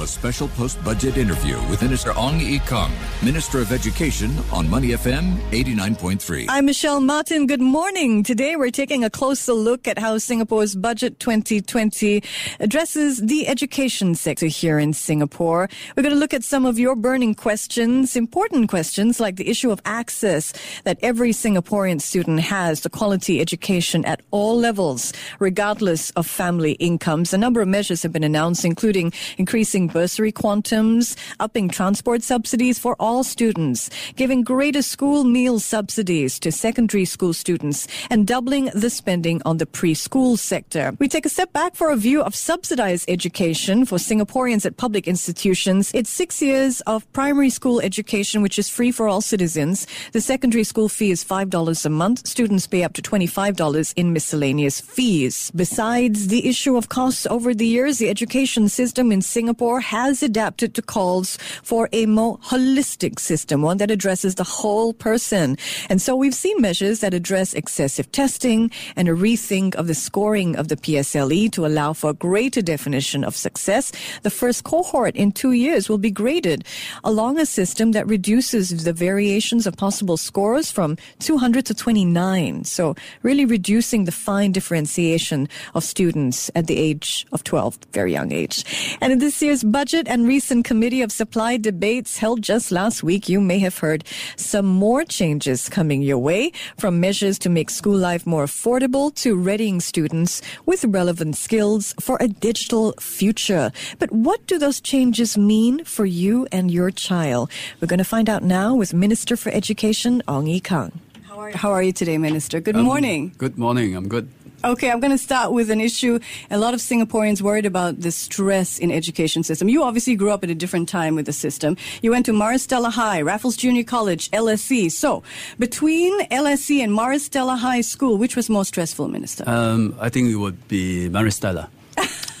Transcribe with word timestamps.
A 0.00 0.06
special 0.06 0.48
post 0.48 0.82
budget 0.82 1.18
interview 1.18 1.56
with 1.68 1.82
Minister 1.82 2.16
Ong 2.16 2.40
Ye 2.40 2.58
Kung, 2.60 2.90
Minister 3.22 3.58
of 3.58 3.70
Education 3.70 4.34
on 4.50 4.66
Money 4.66 4.88
FM 4.92 5.36
89.3. 5.50 6.46
I'm 6.48 6.64
Michelle 6.64 7.02
Martin. 7.02 7.46
Good 7.46 7.60
morning. 7.60 8.22
Today 8.22 8.56
we're 8.56 8.70
taking 8.70 9.04
a 9.04 9.10
closer 9.10 9.52
look 9.52 9.86
at 9.86 9.98
how 9.98 10.16
Singapore's 10.16 10.74
Budget 10.74 11.20
2020 11.20 12.22
addresses 12.60 13.18
the 13.18 13.46
education 13.46 14.14
sector 14.14 14.46
here 14.46 14.78
in 14.78 14.94
Singapore. 14.94 15.68
We're 15.94 16.02
going 16.02 16.14
to 16.14 16.18
look 16.18 16.32
at 16.32 16.44
some 16.44 16.64
of 16.64 16.78
your 16.78 16.96
burning 16.96 17.34
questions, 17.34 18.16
important 18.16 18.70
questions 18.70 19.20
like 19.20 19.36
the 19.36 19.50
issue 19.50 19.70
of 19.70 19.82
access 19.84 20.54
that 20.84 20.96
every 21.02 21.32
Singaporean 21.32 22.00
student 22.00 22.40
has 22.40 22.80
to 22.80 22.88
quality 22.88 23.38
education 23.38 24.06
at 24.06 24.22
all 24.30 24.56
levels, 24.56 25.12
regardless 25.40 26.08
of 26.12 26.26
family 26.26 26.72
incomes. 26.72 27.34
A 27.34 27.38
number 27.38 27.60
of 27.60 27.68
measures 27.68 28.02
have 28.02 28.14
been 28.14 28.24
announced, 28.24 28.64
including 28.64 29.12
increasing 29.36 29.89
bursary 29.92 30.32
quantums, 30.32 31.16
upping 31.38 31.68
transport 31.68 32.22
subsidies 32.22 32.78
for 32.78 32.96
all 33.00 33.24
students, 33.24 33.90
giving 34.16 34.42
greater 34.42 34.82
school 34.82 35.24
meal 35.24 35.58
subsidies 35.58 36.38
to 36.40 36.52
secondary 36.52 37.04
school 37.04 37.32
students, 37.32 37.86
and 38.10 38.26
doubling 38.26 38.70
the 38.74 38.90
spending 38.90 39.42
on 39.44 39.58
the 39.58 39.66
preschool 39.66 40.38
sector. 40.38 40.94
We 40.98 41.08
take 41.08 41.26
a 41.26 41.28
step 41.28 41.52
back 41.52 41.74
for 41.74 41.90
a 41.90 41.96
view 41.96 42.22
of 42.22 42.34
subsidized 42.34 43.10
education 43.10 43.84
for 43.84 43.98
Singaporeans 43.98 44.64
at 44.64 44.76
public 44.76 45.08
institutions. 45.08 45.90
It's 45.94 46.10
six 46.10 46.40
years 46.40 46.80
of 46.82 47.10
primary 47.12 47.50
school 47.50 47.80
education, 47.80 48.42
which 48.42 48.58
is 48.58 48.68
free 48.68 48.92
for 48.92 49.08
all 49.08 49.20
citizens. 49.20 49.86
The 50.12 50.20
secondary 50.20 50.64
school 50.64 50.88
fee 50.88 51.10
is 51.10 51.24
$5 51.24 51.86
a 51.86 51.88
month. 51.88 52.26
Students 52.26 52.66
pay 52.66 52.84
up 52.84 52.92
to 52.94 53.02
$25 53.02 53.94
in 53.96 54.12
miscellaneous 54.12 54.80
fees. 54.80 55.50
Besides 55.54 56.28
the 56.28 56.48
issue 56.48 56.76
of 56.76 56.88
costs 56.88 57.26
over 57.26 57.54
the 57.54 57.66
years, 57.66 57.98
the 57.98 58.08
education 58.08 58.68
system 58.68 59.12
in 59.12 59.22
Singapore 59.22 59.79
has 59.80 60.22
adapted 60.22 60.74
to 60.74 60.82
calls 60.82 61.36
for 61.62 61.88
a 61.92 62.06
more 62.06 62.38
holistic 62.38 63.18
system, 63.18 63.62
one 63.62 63.78
that 63.78 63.90
addresses 63.90 64.36
the 64.36 64.44
whole 64.44 64.92
person. 64.92 65.56
And 65.88 66.00
so 66.00 66.14
we've 66.14 66.34
seen 66.34 66.60
measures 66.60 67.00
that 67.00 67.14
address 67.14 67.54
excessive 67.54 68.10
testing 68.12 68.70
and 68.96 69.08
a 69.08 69.12
rethink 69.12 69.74
of 69.74 69.86
the 69.86 69.94
scoring 69.94 70.56
of 70.56 70.68
the 70.68 70.76
PSLE 70.76 71.50
to 71.52 71.66
allow 71.66 71.92
for 71.92 72.10
a 72.10 72.14
greater 72.14 72.62
definition 72.62 73.24
of 73.24 73.36
success. 73.36 73.92
The 74.22 74.30
first 74.30 74.64
cohort 74.64 75.16
in 75.16 75.32
two 75.32 75.52
years 75.52 75.88
will 75.88 75.98
be 75.98 76.10
graded 76.10 76.64
along 77.04 77.38
a 77.38 77.46
system 77.46 77.92
that 77.92 78.06
reduces 78.06 78.84
the 78.84 78.92
variations 78.92 79.66
of 79.66 79.76
possible 79.76 80.16
scores 80.16 80.70
from 80.70 80.96
200 81.20 81.66
to 81.66 81.74
29. 81.74 82.64
So 82.64 82.94
really 83.22 83.44
reducing 83.44 84.04
the 84.04 84.12
fine 84.12 84.52
differentiation 84.52 85.48
of 85.74 85.84
students 85.84 86.50
at 86.54 86.66
the 86.66 86.78
age 86.78 87.26
of 87.32 87.44
12, 87.44 87.78
very 87.92 88.12
young 88.12 88.32
age. 88.32 88.64
And 89.00 89.12
in 89.12 89.18
this 89.18 89.40
year's 89.42 89.64
budget 89.70 90.08
and 90.08 90.26
recent 90.26 90.64
committee 90.64 91.02
of 91.02 91.12
supply 91.12 91.56
debates 91.56 92.18
held 92.18 92.42
just 92.42 92.72
last 92.72 93.02
week, 93.02 93.28
you 93.28 93.40
may 93.40 93.58
have 93.58 93.78
heard 93.78 94.04
some 94.36 94.66
more 94.66 95.04
changes 95.04 95.68
coming 95.68 96.02
your 96.02 96.18
way 96.18 96.52
from 96.76 97.00
measures 97.00 97.38
to 97.40 97.48
make 97.48 97.70
school 97.70 97.96
life 97.96 98.26
more 98.26 98.44
affordable 98.44 99.14
to 99.16 99.36
readying 99.36 99.80
students 99.80 100.42
with 100.66 100.84
relevant 100.84 101.36
skills 101.36 101.94
for 102.00 102.16
a 102.20 102.28
digital 102.28 102.92
future. 103.00 103.70
But 103.98 104.10
what 104.12 104.46
do 104.46 104.58
those 104.58 104.80
changes 104.80 105.38
mean 105.38 105.84
for 105.84 106.06
you 106.06 106.46
and 106.50 106.70
your 106.70 106.90
child? 106.90 107.50
We're 107.80 107.88
going 107.88 107.98
to 107.98 108.04
find 108.04 108.28
out 108.28 108.42
now 108.42 108.74
with 108.74 108.92
Minister 108.94 109.36
for 109.36 109.50
Education, 109.50 110.22
Ong 110.26 110.46
Ye 110.46 110.60
Kung. 110.60 110.92
How 111.28 111.38
are, 111.38 111.50
how 111.52 111.70
are 111.70 111.82
you 111.82 111.92
today, 111.92 112.18
Minister? 112.18 112.60
Good 112.60 112.76
Um, 112.76 112.84
morning. 112.84 113.32
Good 113.38 113.56
morning. 113.56 113.94
I'm 113.94 114.08
good. 114.08 114.28
Okay, 114.62 114.90
I'm 114.90 115.00
going 115.00 115.10
to 115.10 115.18
start 115.18 115.52
with 115.52 115.70
an 115.70 115.80
issue. 115.80 116.18
A 116.50 116.58
lot 116.58 116.74
of 116.74 116.80
Singaporeans 116.80 117.40
worried 117.40 117.64
about 117.64 118.00
the 118.00 118.10
stress 118.10 118.78
in 118.78 118.90
education 118.90 119.42
system. 119.42 119.70
You 119.70 119.82
obviously 119.82 120.16
grew 120.16 120.30
up 120.30 120.44
at 120.44 120.50
a 120.50 120.54
different 120.54 120.86
time 120.86 121.14
with 121.14 121.24
the 121.24 121.32
system. 121.32 121.78
You 122.02 122.10
went 122.10 122.26
to 122.26 122.34
Maris 122.34 122.64
Stella 122.64 122.90
High, 122.90 123.22
Raffles 123.22 123.56
Junior 123.56 123.84
College, 123.84 124.30
LSE. 124.32 124.92
So, 124.92 125.22
between 125.58 126.20
LSE 126.26 126.84
and 126.84 126.92
Maris 126.92 127.24
Stella 127.24 127.56
High 127.56 127.80
School, 127.80 128.18
which 128.18 128.36
was 128.36 128.50
more 128.50 128.66
stressful, 128.66 129.08
Minister? 129.08 129.44
Um, 129.46 129.94
I 129.98 130.10
think 130.10 130.28
it 130.28 130.36
would 130.36 130.68
be 130.68 131.08
Maris 131.08 131.36
Stella. 131.36 131.70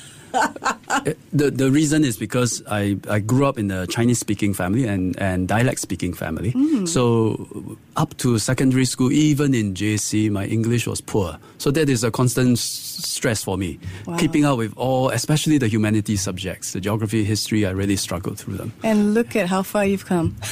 the 1.32 1.50
the 1.50 1.70
reason 1.70 2.04
is 2.04 2.16
because 2.16 2.62
I, 2.68 2.98
I 3.08 3.20
grew 3.20 3.46
up 3.46 3.58
in 3.58 3.70
a 3.70 3.86
Chinese 3.86 4.18
speaking 4.18 4.54
family 4.54 4.86
and, 4.86 5.18
and 5.20 5.48
dialect 5.48 5.80
speaking 5.80 6.12
family. 6.14 6.52
Mm. 6.52 6.88
So 6.88 7.76
up 7.96 8.16
to 8.18 8.38
secondary 8.38 8.84
school, 8.84 9.10
even 9.12 9.54
in 9.54 9.74
JC, 9.74 10.30
my 10.30 10.46
English 10.46 10.86
was 10.86 11.00
poor. 11.00 11.38
So 11.58 11.70
that 11.72 11.88
is 11.88 12.04
a 12.04 12.10
constant 12.10 12.52
s- 12.52 12.60
stress 12.60 13.42
for 13.42 13.56
me. 13.58 13.78
Wow. 14.06 14.16
Keeping 14.18 14.44
up 14.44 14.58
with 14.58 14.72
all, 14.76 15.10
especially 15.10 15.58
the 15.58 15.68
humanities 15.68 16.20
subjects, 16.22 16.72
the 16.72 16.80
geography, 16.80 17.24
history, 17.24 17.66
I 17.66 17.70
really 17.70 17.96
struggled 17.96 18.38
through 18.38 18.56
them. 18.56 18.72
and 18.82 19.14
look 19.14 19.36
at 19.36 19.46
how 19.48 19.62
far 19.62 19.84
you've 19.86 20.06
come. 20.06 20.36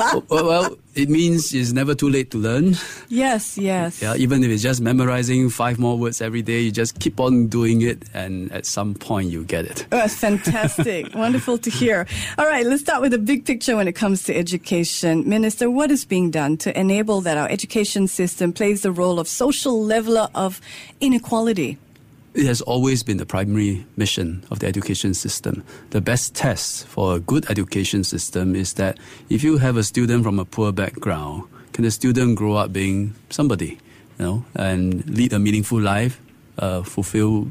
well, 0.00 0.24
well, 0.28 0.76
it 0.94 1.08
means 1.08 1.54
it's 1.54 1.72
never 1.72 1.94
too 1.94 2.08
late 2.08 2.30
to 2.32 2.38
learn. 2.38 2.74
Yes, 3.08 3.56
yes. 3.56 4.00
Yeah, 4.00 4.14
even 4.16 4.42
if 4.42 4.50
it's 4.50 4.62
just 4.62 4.80
memorizing 4.80 5.50
five 5.50 5.78
more 5.78 5.98
words 5.98 6.20
every 6.20 6.42
day, 6.42 6.60
you 6.60 6.72
just 6.72 6.98
keep 6.98 7.20
on 7.20 7.46
doing 7.48 7.82
it, 7.82 8.08
and 8.14 8.50
at 8.52 8.66
some 8.66 8.94
point 8.94 9.30
you 9.30 9.44
get 9.44 9.66
it. 9.66 9.86
Oh, 9.92 9.98
that's 9.98 10.14
fantastic. 10.14 11.14
Wonderful 11.14 11.58
to 11.58 11.70
hear. 11.70 12.06
All 12.38 12.46
right, 12.46 12.66
let's 12.66 12.82
start 12.82 13.02
with 13.02 13.12
the 13.12 13.18
big 13.18 13.44
picture 13.44 13.76
when 13.76 13.88
it 13.88 13.94
comes 13.94 14.24
to 14.24 14.36
education. 14.36 15.28
Minister, 15.28 15.70
what 15.70 15.90
is 15.90 16.04
being 16.04 16.30
done 16.30 16.56
to 16.58 16.78
enable 16.78 17.20
that 17.22 17.36
our 17.36 17.48
education 17.48 18.08
system 18.08 18.52
plays 18.52 18.82
the 18.82 18.92
role 18.92 19.18
of 19.18 19.28
social 19.28 19.82
leveler 19.82 20.28
of 20.34 20.60
inequality? 21.00 21.78
It 22.32 22.46
has 22.46 22.60
always 22.60 23.02
been 23.02 23.16
the 23.16 23.26
primary 23.26 23.84
mission 23.96 24.44
of 24.52 24.60
the 24.60 24.66
education 24.68 25.14
system. 25.14 25.64
The 25.90 26.00
best 26.00 26.34
test 26.34 26.86
for 26.86 27.16
a 27.16 27.20
good 27.20 27.50
education 27.50 28.04
system 28.04 28.54
is 28.54 28.74
that 28.74 28.98
if 29.28 29.42
you 29.42 29.58
have 29.58 29.76
a 29.76 29.82
student 29.82 30.22
from 30.22 30.38
a 30.38 30.44
poor 30.44 30.70
background, 30.70 31.44
can 31.72 31.82
the 31.82 31.90
student 31.90 32.36
grow 32.36 32.54
up 32.54 32.72
being 32.72 33.14
somebody, 33.30 33.78
you 34.18 34.24
know, 34.24 34.44
and 34.54 35.04
lead 35.10 35.32
a 35.32 35.40
meaningful 35.40 35.80
life, 35.80 36.20
uh, 36.58 36.82
fulfill 36.82 37.50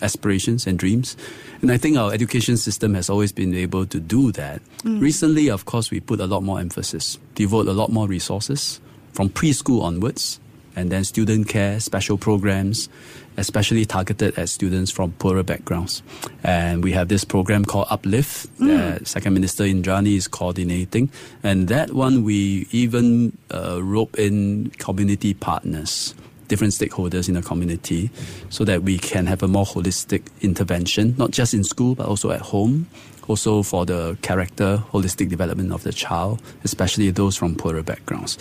aspirations 0.00 0.66
and 0.66 0.78
dreams. 0.78 1.16
And 1.60 1.70
I 1.70 1.76
think 1.76 1.98
our 1.98 2.12
education 2.12 2.56
system 2.56 2.94
has 2.94 3.10
always 3.10 3.32
been 3.32 3.54
able 3.54 3.84
to 3.86 4.00
do 4.00 4.32
that. 4.32 4.62
Recently, 4.84 5.50
of 5.50 5.64
course, 5.64 5.90
we 5.90 6.00
put 6.00 6.20
a 6.20 6.26
lot 6.26 6.42
more 6.42 6.60
emphasis, 6.60 7.18
devote 7.34 7.68
a 7.68 7.72
lot 7.72 7.90
more 7.90 8.06
resources 8.06 8.80
from 9.12 9.28
preschool 9.30 9.82
onwards, 9.82 10.40
and 10.76 10.90
then 10.90 11.02
student 11.04 11.48
care, 11.48 11.80
special 11.80 12.18
programs, 12.18 12.88
especially 13.36 13.84
targeted 13.84 14.38
at 14.38 14.48
students 14.48 14.90
from 14.90 15.12
poorer 15.12 15.42
backgrounds. 15.42 16.02
And 16.44 16.84
we 16.84 16.92
have 16.92 17.08
this 17.08 17.24
program 17.24 17.64
called 17.64 17.86
Uplift 17.90 18.46
that 18.58 19.06
Second 19.06 19.34
Minister 19.34 19.64
Indranee 19.64 20.16
is 20.16 20.28
coordinating. 20.28 21.10
And 21.42 21.68
that 21.68 21.92
one, 21.92 22.22
we 22.22 22.68
even 22.70 23.36
uh, 23.52 23.82
rope 23.82 24.18
in 24.18 24.70
community 24.78 25.34
partners 25.34 26.14
different 26.48 26.72
stakeholders 26.72 27.28
in 27.28 27.34
the 27.34 27.42
community 27.42 28.08
so 28.50 28.64
that 28.64 28.84
we 28.84 28.98
can 28.98 29.26
have 29.26 29.42
a 29.42 29.48
more 29.48 29.64
holistic 29.64 30.22
intervention, 30.42 31.12
not 31.18 31.32
just 31.32 31.52
in 31.54 31.64
school, 31.64 31.96
but 31.96 32.06
also 32.06 32.30
at 32.30 32.40
home, 32.40 32.86
also 33.28 33.62
for 33.62 33.84
the 33.84 34.16
character, 34.22 34.82
holistic 34.92 35.28
development 35.28 35.72
of 35.72 35.82
the 35.82 35.92
child, 35.92 36.40
especially 36.64 37.10
those 37.10 37.36
from 37.36 37.54
poorer 37.56 37.82
backgrounds. 37.82 38.38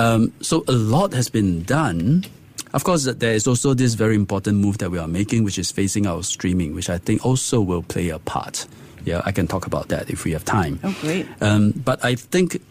Um, 0.00 0.32
so 0.40 0.64
a 0.66 0.72
lot 0.72 1.12
has 1.12 1.28
been 1.28 1.62
done. 1.62 2.24
Of 2.72 2.84
course, 2.84 3.04
there 3.04 3.34
is 3.34 3.46
also 3.46 3.74
this 3.74 3.94
very 3.94 4.14
important 4.14 4.58
move 4.58 4.78
that 4.78 4.90
we 4.90 4.98
are 4.98 5.08
making, 5.08 5.44
which 5.44 5.58
is 5.58 5.70
facing 5.70 6.06
out 6.06 6.24
streaming, 6.24 6.74
which 6.74 6.88
I 6.88 6.98
think 6.98 7.26
also 7.26 7.60
will 7.60 7.82
play 7.82 8.08
a 8.08 8.18
part. 8.18 8.66
Yeah, 9.04 9.20
I 9.26 9.32
can 9.32 9.46
talk 9.46 9.66
about 9.66 9.88
that 9.88 10.08
if 10.08 10.24
we 10.24 10.32
have 10.32 10.44
time. 10.44 10.78
Oh, 10.84 10.96
great. 11.00 11.26
Um, 11.40 11.72
but 11.72 12.02
I 12.04 12.14
think 12.14 12.62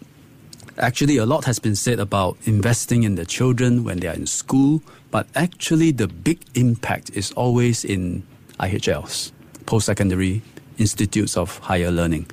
actually 0.77 1.17
a 1.17 1.25
lot 1.25 1.45
has 1.45 1.59
been 1.59 1.75
said 1.75 1.99
about 1.99 2.37
investing 2.45 3.03
in 3.03 3.15
the 3.15 3.25
children 3.25 3.83
when 3.83 3.99
they 3.99 4.07
are 4.07 4.15
in 4.15 4.25
school, 4.25 4.81
but 5.11 5.27
actually 5.35 5.91
the 5.91 6.07
big 6.07 6.39
impact 6.55 7.11
is 7.13 7.31
always 7.33 7.83
in 7.85 8.23
IHLs, 8.59 9.31
post-secondary 9.65 10.41
institutes 10.77 11.35
of 11.35 11.57
higher 11.59 11.91
learning, 11.91 12.23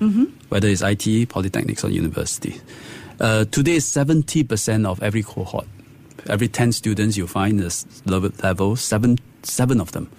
whether 0.49 0.69
it's 0.69 0.83
ITE, 0.83 1.29
polytechnics, 1.29 1.83
or 1.85 1.89
university. 1.89 2.61
Uh, 3.19 3.45
today, 3.47 3.77
70% 3.77 4.87
of 4.87 5.03
every 5.03 5.23
cohort, 5.23 5.67
every 6.29 6.49
10 6.49 6.73
students 6.73 7.17
you 7.17 7.27
find 7.27 7.59
this 7.59 7.87
level, 8.05 8.77
seven, 8.77 9.19
seven 9.43 9.81
of 9.81 9.93
them 9.93 10.11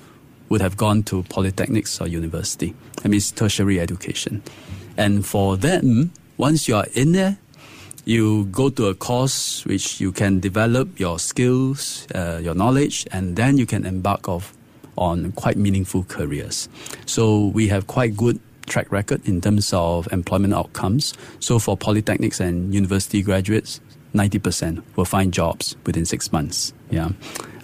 would 0.49 0.61
have 0.61 0.77
gone 0.77 1.03
to 1.03 1.23
polytechnics 1.23 2.01
or 2.01 2.07
university. 2.07 2.73
That 3.03 3.09
means 3.09 3.31
tertiary 3.31 3.79
education. 3.79 4.41
And 4.97 5.25
for 5.25 5.57
them, 5.57 6.11
once 6.37 6.67
you 6.67 6.75
are 6.75 6.87
in 6.93 7.11
there, 7.11 7.37
you 8.05 8.45
go 8.45 8.69
to 8.69 8.87
a 8.87 8.95
course 8.95 9.65
which 9.65 9.99
you 9.99 10.11
can 10.11 10.39
develop 10.39 10.99
your 10.99 11.19
skills, 11.19 12.07
uh, 12.15 12.39
your 12.41 12.55
knowledge, 12.55 13.05
and 13.11 13.35
then 13.35 13.57
you 13.57 13.65
can 13.65 13.85
embark 13.85 14.29
off 14.29 14.55
on 14.97 15.31
quite 15.33 15.57
meaningful 15.57 16.03
careers. 16.05 16.69
So 17.05 17.47
we 17.47 17.67
have 17.67 17.85
quite 17.87 18.15
good 18.15 18.39
track 18.67 18.91
record 18.91 19.27
in 19.27 19.41
terms 19.41 19.73
of 19.73 20.07
employment 20.11 20.53
outcomes. 20.53 21.13
So 21.39 21.59
for 21.59 21.77
polytechnics 21.77 22.39
and 22.39 22.73
university 22.73 23.21
graduates, 23.21 23.79
90% 24.13 24.83
will 24.95 25.05
find 25.05 25.33
jobs 25.33 25.75
within 25.85 26.05
six 26.05 26.31
months. 26.31 26.73
Yeah. 26.89 27.09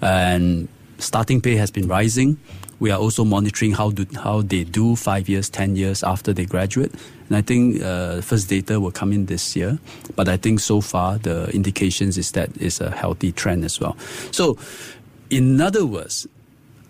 And 0.02 0.68
starting 0.98 1.42
pay 1.42 1.56
has 1.56 1.72
been 1.72 1.88
rising. 1.88 2.38
We 2.80 2.92
are 2.92 3.00
also 3.00 3.24
monitoring 3.24 3.72
how 3.72 3.92
do, 3.92 4.06
how 4.16 4.42
they 4.42 4.64
do 4.64 4.96
five 4.96 5.30
years, 5.30 5.50
ten 5.50 5.76
years 5.76 6.04
after 6.04 6.34
they 6.34 6.46
graduate, 6.46 6.92
and 7.30 7.38
I 7.38 7.42
think 7.42 7.82
uh, 7.82 8.20
first 8.20 8.50
data 8.50 8.80
will 8.80 8.92
come 8.92 9.14
in 9.14 9.28
this 9.28 9.56
year. 9.56 9.80
But 10.16 10.28
I 10.28 10.36
think 10.36 10.60
so 10.60 10.82
far 10.82 11.18
the 11.18 11.50
indications 11.52 12.18
is 12.18 12.32
that 12.34 12.50
it's 12.60 12.82
a 12.82 12.92
healthy 12.92 13.32
trend 13.32 13.64
as 13.64 13.80
well. 13.80 13.96
So, 14.32 14.58
in 15.30 15.62
other 15.62 15.86
words, 15.86 16.28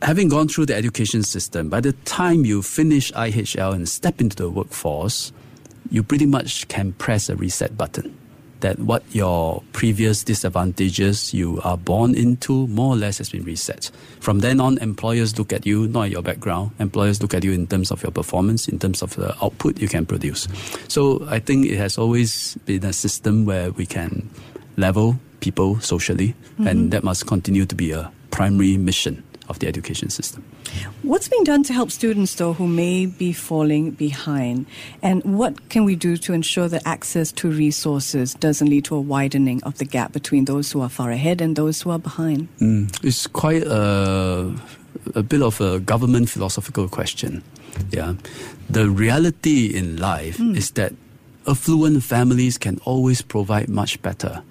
having 0.03 0.27
gone 0.27 0.47
through 0.47 0.65
the 0.67 0.75
education 0.75 1.23
system, 1.23 1.69
by 1.69 1.79
the 1.81 1.93
time 2.03 2.45
you 2.45 2.61
finish 2.61 3.11
IHL 3.13 3.73
and 3.73 3.87
step 3.87 4.19
into 4.19 4.35
the 4.35 4.49
workforce, 4.49 5.31
you 5.89 6.03
pretty 6.03 6.25
much 6.25 6.67
can 6.67 6.93
press 6.93 7.29
a 7.29 7.35
reset 7.35 7.77
button 7.77 8.17
that 8.59 8.79
what 8.79 9.03
your 9.11 9.61
previous 9.73 10.23
disadvantages 10.23 11.33
you 11.33 11.59
are 11.65 11.77
born 11.77 12.15
into 12.15 12.65
more 12.67 12.93
or 12.93 12.95
less 12.95 13.17
has 13.17 13.29
been 13.29 13.43
reset. 13.43 13.91
From 14.21 14.39
then 14.39 14.61
on, 14.61 14.77
employers 14.77 15.37
look 15.37 15.51
at 15.51 15.65
you, 15.65 15.87
not 15.89 16.05
at 16.05 16.11
your 16.11 16.21
background. 16.21 16.71
Employers 16.79 17.21
look 17.21 17.33
at 17.33 17.43
you 17.43 17.51
in 17.51 17.67
terms 17.67 17.91
of 17.91 18.01
your 18.01 18.11
performance, 18.11 18.69
in 18.69 18.79
terms 18.79 19.01
of 19.01 19.15
the 19.17 19.35
output 19.43 19.81
you 19.81 19.89
can 19.89 20.05
produce. 20.05 20.47
So 20.87 21.27
I 21.27 21.39
think 21.39 21.65
it 21.65 21.77
has 21.77 21.97
always 21.97 22.55
been 22.65 22.85
a 22.85 22.93
system 22.93 23.45
where 23.45 23.71
we 23.71 23.85
can 23.85 24.29
level 24.77 25.19
people 25.41 25.81
socially, 25.81 26.29
mm-hmm. 26.29 26.67
and 26.67 26.91
that 26.91 27.03
must 27.03 27.27
continue 27.27 27.65
to 27.65 27.75
be 27.75 27.91
a 27.91 28.09
primary 28.31 28.77
mission 28.77 29.23
of 29.49 29.59
the 29.59 29.67
education 29.67 30.09
system. 30.09 30.43
What's 31.01 31.27
being 31.27 31.43
done 31.43 31.63
to 31.63 31.73
help 31.73 31.91
students, 31.91 32.35
though, 32.35 32.53
who 32.53 32.67
may 32.67 33.05
be 33.05 33.33
falling 33.33 33.91
behind? 33.91 34.65
And 35.01 35.23
what 35.23 35.69
can 35.69 35.85
we 35.85 35.95
do 35.95 36.17
to 36.17 36.33
ensure 36.33 36.67
that 36.69 36.81
access 36.85 37.31
to 37.33 37.49
resources 37.49 38.33
doesn't 38.35 38.69
lead 38.69 38.85
to 38.85 38.95
a 38.95 39.01
widening 39.01 39.63
of 39.63 39.77
the 39.77 39.85
gap 39.85 40.11
between 40.11 40.45
those 40.45 40.71
who 40.71 40.81
are 40.81 40.89
far 40.89 41.11
ahead 41.11 41.41
and 41.41 41.55
those 41.55 41.81
who 41.81 41.91
are 41.91 41.99
behind? 41.99 42.47
Mm, 42.59 43.03
it's 43.03 43.27
quite 43.27 43.63
a, 43.63 44.53
a 45.15 45.23
bit 45.23 45.41
of 45.41 45.59
a 45.61 45.79
government 45.79 46.29
philosophical 46.29 46.87
question. 46.87 47.43
Yeah. 47.91 48.13
The 48.69 48.89
reality 48.89 49.75
in 49.75 49.97
life 49.97 50.37
mm. 50.37 50.55
is 50.55 50.71
that 50.71 50.93
affluent 51.47 52.03
families 52.03 52.57
can 52.57 52.79
always 52.85 53.21
provide 53.21 53.67
much 53.67 54.01
better 54.01 54.43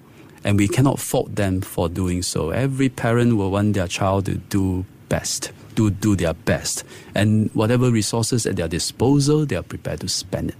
and 0.43 0.57
we 0.57 0.67
cannot 0.67 0.99
fault 0.99 1.35
them 1.35 1.61
for 1.61 1.89
doing 1.89 2.21
so. 2.21 2.51
Every 2.51 2.89
parent 2.89 3.37
will 3.37 3.51
want 3.51 3.73
their 3.73 3.87
child 3.87 4.25
to 4.25 4.35
do 4.35 4.85
best, 5.09 5.51
to 5.75 5.89
do 5.89 6.15
their 6.15 6.33
best, 6.33 6.83
and 7.15 7.49
whatever 7.53 7.91
resources 7.91 8.45
at 8.45 8.55
their 8.55 8.67
disposal, 8.67 9.45
they 9.45 9.55
are 9.55 9.63
prepared 9.63 10.01
to 10.01 10.09
spend 10.09 10.49
it. 10.49 10.55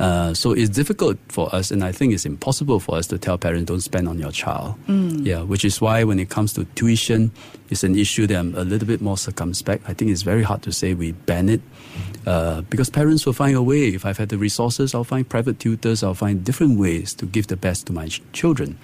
Uh, 0.00 0.32
so 0.32 0.52
it's 0.52 0.70
difficult 0.70 1.18
for 1.28 1.54
us, 1.54 1.70
and 1.70 1.84
I 1.84 1.92
think 1.92 2.14
it's 2.14 2.24
impossible 2.24 2.80
for 2.80 2.96
us 2.96 3.06
to 3.08 3.18
tell 3.18 3.36
parents 3.36 3.66
don't 3.66 3.82
spend 3.82 4.08
on 4.08 4.18
your 4.18 4.32
child. 4.32 4.76
Mm. 4.88 5.26
Yeah, 5.26 5.42
which 5.42 5.62
is 5.62 5.78
why 5.78 6.04
when 6.04 6.18
it 6.18 6.30
comes 6.30 6.54
to 6.54 6.64
tuition, 6.74 7.30
it's 7.68 7.84
an 7.84 7.98
issue 7.98 8.26
that 8.26 8.38
I'm 8.38 8.54
a 8.54 8.64
little 8.64 8.88
bit 8.88 9.02
more 9.02 9.18
circumspect. 9.18 9.84
I 9.86 9.92
think 9.92 10.10
it's 10.10 10.22
very 10.22 10.42
hard 10.42 10.62
to 10.62 10.72
say 10.72 10.94
we 10.94 11.12
ban 11.12 11.50
it 11.50 11.60
uh, 12.26 12.62
because 12.62 12.88
parents 12.88 13.26
will 13.26 13.34
find 13.34 13.54
a 13.54 13.62
way. 13.62 13.88
If 13.88 14.06
I've 14.06 14.16
had 14.16 14.30
the 14.30 14.38
resources, 14.38 14.94
I'll 14.94 15.04
find 15.04 15.28
private 15.28 15.60
tutors. 15.60 16.02
I'll 16.02 16.14
find 16.14 16.42
different 16.42 16.78
ways 16.78 17.12
to 17.14 17.26
give 17.26 17.48
the 17.48 17.56
best 17.56 17.86
to 17.88 17.92
my 17.92 18.08
ch- 18.08 18.22
children. 18.32 18.78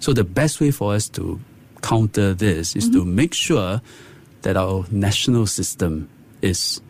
So 0.00 0.14
the 0.14 0.24
best 0.24 0.62
way 0.62 0.70
for 0.70 0.94
us 0.94 1.10
to 1.10 1.38
counter 1.82 2.32
this 2.32 2.74
is 2.74 2.88
mm-hmm. 2.88 3.00
to 3.00 3.04
make 3.04 3.34
sure 3.34 3.82
that 4.40 4.56
our 4.56 4.86
national 4.90 5.46
system 5.46 6.08
is 6.40 6.80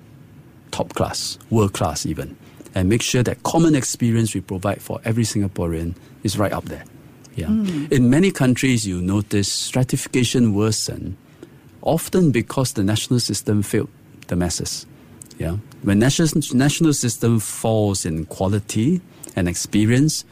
top 0.70 0.94
class, 0.94 1.38
world 1.50 1.72
class 1.72 2.06
even 2.06 2.36
and 2.74 2.88
make 2.88 3.02
sure 3.02 3.22
that 3.22 3.42
common 3.42 3.74
experience 3.74 4.34
we 4.34 4.40
provide 4.40 4.82
for 4.82 5.00
every 5.04 5.24
Singaporean 5.24 5.94
is 6.22 6.38
right 6.38 6.52
up 6.52 6.64
there. 6.64 6.84
Yeah. 7.36 7.46
Mm. 7.46 7.90
In 7.92 8.10
many 8.10 8.30
countries, 8.30 8.86
you 8.86 9.00
notice 9.00 9.50
stratification 9.50 10.54
worsen, 10.54 11.16
often 11.82 12.30
because 12.30 12.72
the 12.72 12.82
national 12.82 13.20
system 13.20 13.62
failed 13.62 13.90
the 14.28 14.36
masses. 14.36 14.86
Yeah. 15.38 15.56
When 15.82 15.98
national 15.98 16.28
national 16.52 16.92
system 16.92 17.40
falls 17.40 18.06
in 18.06 18.26
quality 18.26 19.00
and 19.34 19.48
experience, 19.48 20.24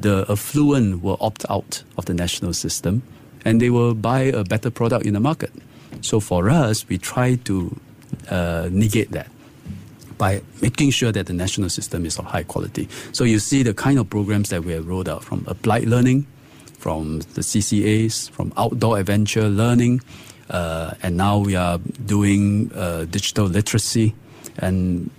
the 0.00 0.24
affluent 0.28 1.02
will 1.02 1.18
opt 1.20 1.44
out 1.50 1.82
of 1.96 2.06
the 2.06 2.14
national 2.14 2.54
system, 2.54 3.02
and 3.44 3.60
they 3.60 3.70
will 3.70 3.94
buy 3.94 4.20
a 4.20 4.44
better 4.44 4.70
product 4.70 5.04
in 5.04 5.14
the 5.14 5.20
market. 5.20 5.52
So 6.00 6.20
for 6.20 6.48
us, 6.48 6.88
we 6.88 6.98
try 6.98 7.36
to 7.44 7.76
uh, 8.30 8.68
negate 8.72 9.10
that 9.12 9.28
by 10.18 10.42
making 10.60 10.90
sure 10.90 11.12
that 11.12 11.26
the 11.26 11.32
national 11.32 11.70
system 11.70 12.04
is 12.04 12.18
of 12.18 12.24
high 12.26 12.42
quality. 12.42 12.88
So 13.12 13.24
you 13.24 13.38
see 13.38 13.62
the 13.62 13.74
kind 13.74 13.98
of 13.98 14.10
programs 14.10 14.50
that 14.50 14.64
we 14.64 14.72
have 14.72 14.86
rolled 14.86 15.08
out 15.08 15.24
from 15.24 15.44
applied 15.46 15.84
learning, 15.84 16.26
from 16.78 17.20
the 17.34 17.40
CCAs, 17.40 18.30
from 18.30 18.52
outdoor 18.56 18.98
adventure 18.98 19.48
learning, 19.48 20.00
uh, 20.50 20.94
and 21.02 21.16
now 21.16 21.38
we 21.38 21.54
are 21.56 21.78
doing 22.06 22.70
uh, 22.74 23.04
digital 23.04 23.46
literacy 23.46 24.14
and 24.58 25.10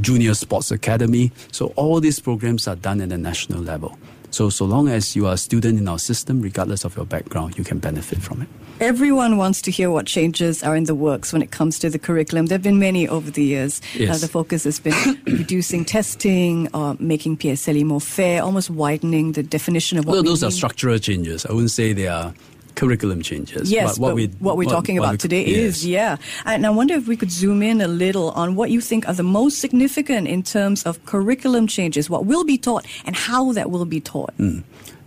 junior 0.00 0.34
sports 0.34 0.70
academy. 0.70 1.32
So 1.52 1.72
all 1.76 2.00
these 2.00 2.20
programs 2.20 2.68
are 2.68 2.76
done 2.76 3.00
at 3.00 3.10
a 3.12 3.18
national 3.18 3.62
level. 3.62 3.98
So, 4.30 4.48
so 4.48 4.64
long 4.64 4.88
as 4.88 5.16
you 5.16 5.26
are 5.26 5.34
a 5.34 5.36
student 5.36 5.78
in 5.78 5.88
our 5.88 5.98
system, 5.98 6.40
regardless 6.40 6.84
of 6.84 6.96
your 6.96 7.04
background, 7.04 7.58
you 7.58 7.64
can 7.64 7.78
benefit 7.78 8.22
from 8.22 8.42
it. 8.42 8.48
Everyone 8.80 9.36
wants 9.36 9.60
to 9.62 9.70
hear 9.70 9.90
what 9.90 10.06
changes 10.06 10.62
are 10.62 10.74
in 10.74 10.84
the 10.84 10.94
works 10.94 11.32
when 11.32 11.42
it 11.42 11.50
comes 11.50 11.78
to 11.80 11.90
the 11.90 11.98
curriculum. 11.98 12.46
There 12.46 12.54
have 12.56 12.62
been 12.62 12.78
many 12.78 13.06
over 13.06 13.30
the 13.30 13.44
years. 13.44 13.80
Uh, 13.94 13.98
yes. 13.98 14.16
Uh, 14.16 14.26
the 14.26 14.32
focus 14.32 14.64
has 14.64 14.80
been 14.80 15.20
reducing 15.26 15.84
testing, 15.84 16.68
or 16.72 16.96
making 16.98 17.36
PSLE 17.36 17.84
more 17.84 18.00
fair, 18.00 18.42
almost 18.42 18.70
widening 18.70 19.32
the 19.32 19.42
definition 19.42 19.98
of 19.98 20.06
what. 20.06 20.14
Well, 20.14 20.22
those 20.22 20.40
mean. 20.42 20.48
are 20.48 20.52
structural 20.52 20.98
changes. 20.98 21.44
I 21.44 21.52
wouldn't 21.52 21.72
say 21.72 21.92
they 21.92 22.08
are 22.08 22.32
curriculum 22.74 23.22
changes. 23.22 23.70
Yes, 23.70 23.98
what, 23.98 24.14
we, 24.14 24.28
what 24.38 24.56
we're 24.56 24.64
what, 24.64 24.72
talking 24.72 24.96
what 24.96 25.04
about 25.04 25.12
we, 25.12 25.18
today 25.18 25.44
yes. 25.46 25.58
is, 25.58 25.86
yeah. 25.86 26.16
And 26.44 26.66
I 26.66 26.70
wonder 26.70 26.94
if 26.94 27.06
we 27.06 27.16
could 27.16 27.30
zoom 27.30 27.62
in 27.62 27.80
a 27.80 27.88
little 27.88 28.30
on 28.32 28.56
what 28.56 28.70
you 28.70 28.80
think 28.80 29.08
are 29.08 29.14
the 29.14 29.22
most 29.22 29.58
significant 29.58 30.28
in 30.28 30.42
terms 30.42 30.84
of 30.84 31.04
curriculum 31.06 31.66
changes, 31.66 32.08
what 32.08 32.26
will 32.26 32.44
be 32.44 32.58
taught, 32.58 32.86
and 33.04 33.16
how 33.16 33.52
that 33.52 33.70
will 33.70 33.84
be 33.84 34.00
taught. 34.00 34.36
Mm. 34.38 34.62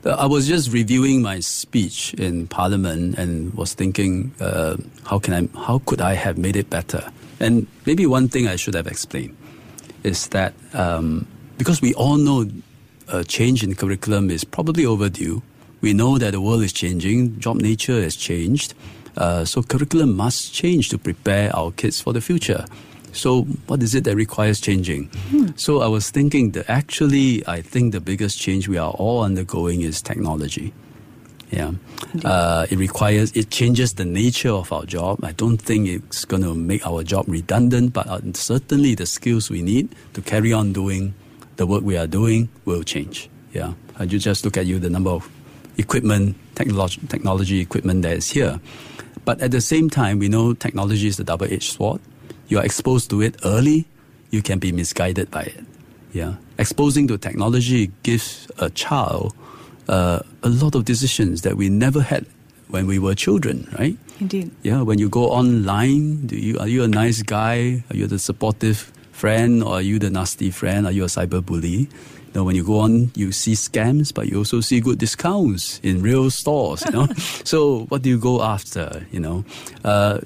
I 0.06 0.26
was 0.26 0.48
just 0.48 0.72
reviewing 0.74 1.22
my 1.22 1.40
speech 1.40 2.14
in 2.16 2.48
Parliament 2.48 3.18
and 3.18 3.54
was 3.54 3.74
thinking, 3.74 4.34
uh, 4.42 4.76
how 5.06 5.18
can 5.18 5.34
I, 5.34 5.58
how 5.58 5.80
could 5.86 6.02
I 6.02 6.14
have 6.14 6.38
made 6.38 6.58
it 6.58 6.70
better? 6.70 7.10
And 7.40 7.68
maybe 7.86 8.06
one 8.06 8.28
thing 8.28 8.48
I 8.48 8.58
should 8.58 8.74
have 8.74 8.88
explained 8.88 9.36
is 10.04 10.28
that 10.30 10.54
um, 10.74 11.26
because 11.58 11.82
we 11.82 11.94
all 11.94 12.18
know 12.18 12.46
a 13.08 13.24
change 13.24 13.64
in 13.64 13.76
curriculum 13.76 14.30
is 14.30 14.44
probably 14.44 14.86
overdue. 14.86 15.42
We 15.84 15.92
know 15.92 16.18
that 16.18 16.32
the 16.32 16.40
world 16.40 16.64
is 16.64 16.72
changing, 16.72 17.42
job 17.42 17.58
nature 17.58 18.02
has 18.02 18.16
changed, 18.16 18.74
uh, 19.18 19.44
so 19.44 19.62
curriculum 19.62 20.16
must 20.16 20.54
change 20.54 20.88
to 20.90 20.98
prepare 20.98 21.54
our 21.54 21.72
kids 21.72 22.00
for 22.00 22.14
the 22.14 22.22
future. 22.22 22.64
So, 23.12 23.42
what 23.68 23.84
is 23.84 23.94
it 23.94 24.06
that 24.06 24.16
requires 24.16 24.62
changing? 24.62 25.10
Hmm. 25.30 25.48
So, 25.58 25.82
I 25.82 25.88
was 25.88 26.10
thinking 26.10 26.52
that 26.52 26.70
actually, 26.70 27.46
I 27.48 27.62
think 27.62 27.92
the 27.92 28.00
biggest 28.00 28.40
change 28.40 28.70
we 28.70 28.78
are 28.78 28.92
all 28.92 29.24
undergoing 29.24 29.82
is 29.82 30.02
technology. 30.02 30.74
Yeah, 31.52 31.74
uh, 32.24 32.66
it 32.72 32.80
requires 32.80 33.34
it 33.34 33.52
changes 33.52 33.94
the 33.96 34.06
nature 34.06 34.50
of 34.50 34.72
our 34.72 34.86
job. 34.86 35.20
I 35.22 35.34
don't 35.34 35.60
think 35.60 35.90
it's 35.90 36.24
going 36.24 36.44
to 36.44 36.56
make 36.56 36.88
our 36.88 37.04
job 37.04 37.26
redundant, 37.28 37.92
but 37.92 38.08
uh, 38.08 38.22
certainly 38.34 38.96
the 38.96 39.06
skills 39.06 39.52
we 39.52 39.62
need 39.62 39.94
to 40.14 40.22
carry 40.22 40.54
on 40.54 40.72
doing 40.72 41.14
the 41.58 41.68
work 41.68 41.84
we 41.84 41.98
are 41.98 42.08
doing 42.08 42.48
will 42.64 42.84
change. 42.84 43.30
Yeah, 43.52 43.74
and 44.00 44.12
you 44.12 44.18
just 44.18 44.46
look 44.46 44.58
at 44.58 44.66
you 44.66 44.80
the 44.80 44.90
number 44.90 45.12
of 45.12 45.30
equipment, 45.78 46.36
technology, 46.56 47.02
technology 47.08 47.60
equipment 47.60 48.02
that 48.04 48.18
is 48.18 48.32
here. 48.32 48.60
But 49.26 49.42
at 49.42 49.52
the 49.52 49.62
same 49.62 49.90
time, 49.90 50.20
we 50.20 50.28
know 50.28 50.54
technology 50.54 51.08
is 51.08 51.20
a 51.20 51.24
double-edged 51.24 51.72
sword 51.72 52.02
you 52.48 52.60
are 52.60 52.66
exposed 52.66 53.10
to 53.10 53.22
it 53.22 53.36
early, 53.44 53.88
you 54.30 54.42
can 54.42 54.60
be 54.60 54.72
misguided 54.72 55.32
by 55.32 55.42
it. 55.44 55.66
Yeah, 56.14 56.36
exposing 56.60 57.08
to 57.08 57.18
technology 57.18 57.92
gives 58.04 58.48
a 58.60 58.70
child 58.70 59.34
uh, 59.88 60.20
a 60.44 60.50
lot 60.50 60.76
of 60.76 60.86
decisions 60.86 61.42
that 61.42 61.58
we 61.58 61.70
never 61.70 62.02
had 62.02 62.26
when 62.68 62.86
we 62.86 63.00
were 63.00 63.16
children, 63.16 63.68
right? 63.80 63.98
Indeed. 64.20 64.52
Yeah, 64.62 64.82
when 64.82 65.00
you 65.00 65.10
go 65.10 65.30
online, 65.30 66.28
do 66.28 66.38
you 66.38 66.60
are 66.60 66.68
you 66.68 66.84
a 66.84 66.88
nice 66.88 67.24
guy? 67.24 67.84
Are 67.90 67.96
you 67.96 68.06
the 68.06 68.20
supportive 68.20 68.94
friend, 69.12 69.64
or 69.64 69.82
are 69.82 69.82
you 69.82 69.98
the 69.98 70.10
nasty 70.10 70.52
friend? 70.52 70.86
Are 70.86 70.92
you 70.92 71.04
a 71.04 71.10
cyber 71.10 71.44
bully? 71.44 71.90
Know, 72.34 72.44
when 72.44 72.56
you 72.56 72.64
go 72.64 72.80
on, 72.80 73.12
you 73.16 73.32
see 73.32 73.54
scams, 73.54 74.14
but 74.14 74.28
you 74.28 74.40
also 74.40 74.60
see 74.60 74.80
good 74.80 74.98
discounts 74.98 75.80
in 75.84 76.02
real 76.02 76.32
stores. 76.32 76.84
You 76.86 76.92
know, 76.92 77.08
so 77.44 77.86
what 77.90 78.02
do 78.02 78.10
you 78.10 78.18
go 78.18 78.42
after? 78.42 79.06
You 79.12 79.20
know, 79.20 79.46
uh, 79.84 80.20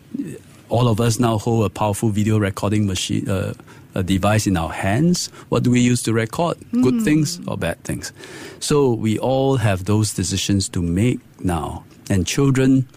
all 0.70 0.88
of 0.88 1.02
us 1.02 1.20
now 1.20 1.38
hold 1.38 1.66
a 1.66 1.70
powerful 1.70 2.10
video 2.10 2.38
recording 2.38 2.88
machine, 2.88 3.30
uh, 3.30 3.54
a 3.94 4.04
device 4.04 4.48
in 4.48 4.56
our 4.56 4.72
hands. 4.72 5.28
What 5.50 5.64
do 5.64 5.72
we 5.72 5.82
use 5.82 6.04
to 6.04 6.14
record? 6.14 6.58
Mm. 6.72 6.84
Good 6.84 6.94
hmm. 6.96 7.04
things 7.04 7.42
or 7.48 7.58
bad 7.58 7.84
things? 7.84 8.14
So 8.60 8.94
we 8.94 9.20
all 9.20 9.58
have 9.58 9.86
those 9.86 10.14
decisions 10.14 10.70
to 10.70 10.82
make 10.82 11.20
now, 11.44 11.84
and 12.10 12.26
children 12.26 12.88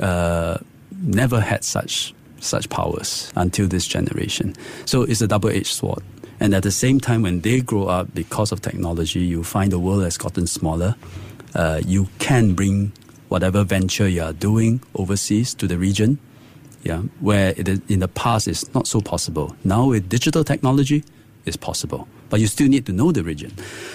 uh, 0.00 0.58
never 1.02 1.40
had 1.40 1.64
such 1.64 2.14
such 2.40 2.68
powers 2.70 3.30
until 3.36 3.68
this 3.68 3.86
generation. 3.86 4.54
So 4.86 5.02
it's 5.02 5.20
a 5.20 5.28
double-edged 5.28 5.66
sword. 5.66 6.02
And 6.40 6.54
at 6.54 6.62
the 6.62 6.70
same 6.72 7.00
time, 7.00 7.22
when 7.22 7.42
they 7.42 7.60
grow 7.60 7.86
up, 7.86 8.14
because 8.14 8.50
of 8.50 8.62
technology, 8.62 9.20
you 9.20 9.44
find 9.44 9.70
the 9.70 9.78
world 9.78 10.02
has 10.02 10.16
gotten 10.16 10.46
smaller. 10.46 10.96
Uh, 11.54 11.80
you 11.84 12.08
can 12.18 12.54
bring 12.54 12.92
whatever 13.28 13.62
venture 13.62 14.08
you 14.08 14.22
are 14.22 14.32
doing 14.32 14.82
overseas 14.94 15.54
to 15.54 15.66
the 15.66 15.78
region 15.78 16.18
yeah, 16.82 17.02
where 17.20 17.52
it 17.56 17.68
in 17.90 18.00
the 18.00 18.08
past 18.08 18.48
it's 18.48 18.72
not 18.74 18.86
so 18.86 19.00
possible. 19.00 19.54
Now 19.64 19.86
with 19.86 20.08
digital 20.08 20.44
technology, 20.44 21.04
it's 21.44 21.56
possible, 21.56 22.08
but 22.28 22.40
you 22.40 22.46
still 22.46 22.68
need 22.68 22.86
to 22.86 22.92
know 22.92 23.12
the 23.12 23.22
region. 23.22 23.52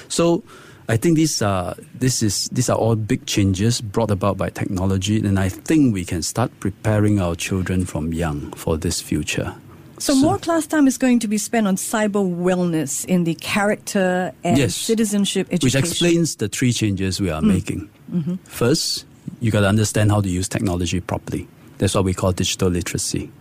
So 0.08 0.44
I 0.88 0.98
think 0.98 1.16
these 1.16 1.42
are 1.42 1.76
this 1.96 2.22
is 2.22 2.48
these 2.50 2.70
are 2.70 2.78
all 2.78 2.96
big 2.96 3.26
changes 3.26 3.82
brought 3.82 4.12
about 4.12 4.38
by 4.38 4.50
technology, 4.50 5.18
and 5.20 5.40
I 5.40 5.50
think 5.50 5.94
we 5.94 6.06
can 6.06 6.22
start 6.22 6.52
preparing 6.60 7.20
our 7.20 7.36
children 7.36 7.86
from 7.86 8.14
young 8.14 8.52
for 8.54 8.78
this 8.78 9.02
future. 9.02 9.56
So, 9.98 10.14
so 10.14 10.20
more 10.20 10.38
class 10.38 10.68
time 10.68 10.88
is 10.88 10.98
going 10.98 11.20
to 11.20 11.28
be 11.28 11.38
spent 11.38 11.68
on 11.68 11.78
cyber 11.78 12.24
wellness 12.24 13.06
in 13.06 13.24
the 13.24 13.36
character 13.36 14.34
and 14.44 14.58
yes, 14.58 14.76
citizenship 14.76 15.48
education, 15.48 15.66
which 15.66 15.76
explains 15.76 16.36
the 16.36 16.50
three 16.50 16.74
changes 16.74 17.22
we 17.22 17.30
are 17.30 17.42
mm. 17.42 17.48
making. 17.48 17.90
Mm-hmm. 18.12 18.36
First, 18.44 19.06
you 19.40 19.52
got 19.52 19.62
to 19.62 19.68
understand 19.68 20.12
how 20.12 20.20
to 20.20 20.28
use 20.28 20.50
technology 20.50 21.00
properly. 21.00 21.48
That's 21.78 21.96
what 21.96 22.04
we 22.04 22.14
call 22.14 22.34
digital 22.34 22.70
literacy. 22.70 23.32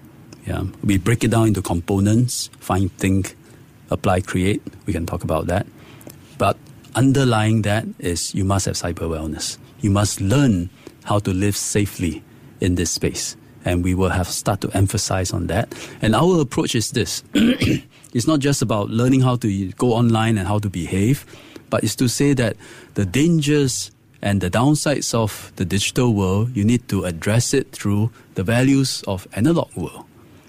Yeah, 0.46 0.64
we 0.84 0.98
break 0.98 1.24
it 1.24 1.30
down 1.30 1.48
into 1.48 1.62
components: 1.62 2.50
find, 2.60 2.92
think, 2.98 3.36
apply, 3.90 4.20
create. 4.20 4.62
We 4.86 4.92
can 4.92 5.06
talk 5.06 5.24
about 5.24 5.46
that, 5.46 5.66
but 6.38 6.56
underlying 6.94 7.62
that 7.62 7.84
is 7.98 8.34
you 8.34 8.44
must 8.44 8.66
have 8.66 8.76
cyber 8.76 9.08
wellness. 9.08 9.58
You 9.80 9.90
must 9.90 10.20
learn 10.20 10.70
how 11.04 11.18
to 11.20 11.32
live 11.32 11.56
safely 11.56 12.22
in 12.60 12.76
this 12.76 12.90
space. 12.90 13.36
And 13.64 13.82
we 13.82 13.94
will 13.94 14.10
have 14.10 14.28
start 14.28 14.60
to 14.62 14.70
emphasize 14.76 15.32
on 15.32 15.46
that. 15.48 15.72
And 16.02 16.14
our 16.14 16.40
approach 16.40 16.74
is 16.74 16.90
this. 16.90 17.22
it's 17.34 18.26
not 18.26 18.40
just 18.40 18.62
about 18.62 18.90
learning 18.90 19.22
how 19.22 19.36
to 19.36 19.72
go 19.72 19.92
online 19.92 20.38
and 20.38 20.46
how 20.46 20.58
to 20.58 20.68
behave, 20.68 21.24
but 21.70 21.82
it's 21.82 21.96
to 21.96 22.08
say 22.08 22.34
that 22.34 22.56
the 22.94 23.06
dangers 23.06 23.90
and 24.22 24.40
the 24.40 24.50
downsides 24.50 25.14
of 25.14 25.52
the 25.56 25.64
digital 25.64 26.14
world, 26.14 26.56
you 26.56 26.64
need 26.64 26.88
to 26.88 27.04
address 27.04 27.52
it 27.52 27.72
through 27.72 28.10
the 28.34 28.42
values 28.42 29.02
of 29.06 29.28
analog 29.34 29.74
world. 29.76 30.04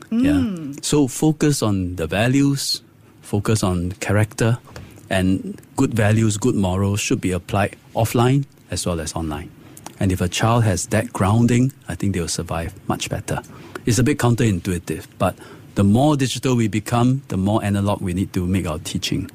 Mm. 0.10 0.24
Yeah. 0.24 0.80
So 0.82 1.08
focus 1.08 1.62
on 1.62 1.96
the 1.96 2.08
values, 2.08 2.82
focus 3.22 3.64
on 3.64 3.92
character, 3.94 4.58
and 5.10 5.60
good 5.76 5.94
values, 5.94 6.38
good 6.38 6.56
morals 6.56 7.00
should 7.00 7.22
be 7.22 7.32
applied 7.32 7.76
offline 7.96 8.46
as 8.72 8.86
well 8.86 9.00
as 9.00 9.14
online. 9.14 9.52
And 10.00 10.12
if 10.12 10.22
a 10.22 10.28
child 10.28 10.64
has 10.64 10.88
that 10.88 11.14
grounding, 11.14 11.74
I 11.88 11.96
think 11.96 12.14
they 12.14 12.20
will 12.20 12.28
survive 12.28 12.74
much 12.88 13.10
better. 13.10 13.42
It's 13.86 14.00
a 14.00 14.04
bit 14.04 14.18
counterintuitive, 14.18 15.06
but 15.18 15.36
the 15.76 15.84
more 15.84 16.18
digital 16.18 16.56
we 16.56 16.68
become, 16.68 17.22
the 17.28 17.38
more 17.38 17.64
analog 17.64 18.02
we 18.02 18.14
need 18.14 18.34
to 18.34 18.46
make 18.46 18.68
our 18.68 18.80
teaching. 18.80 19.30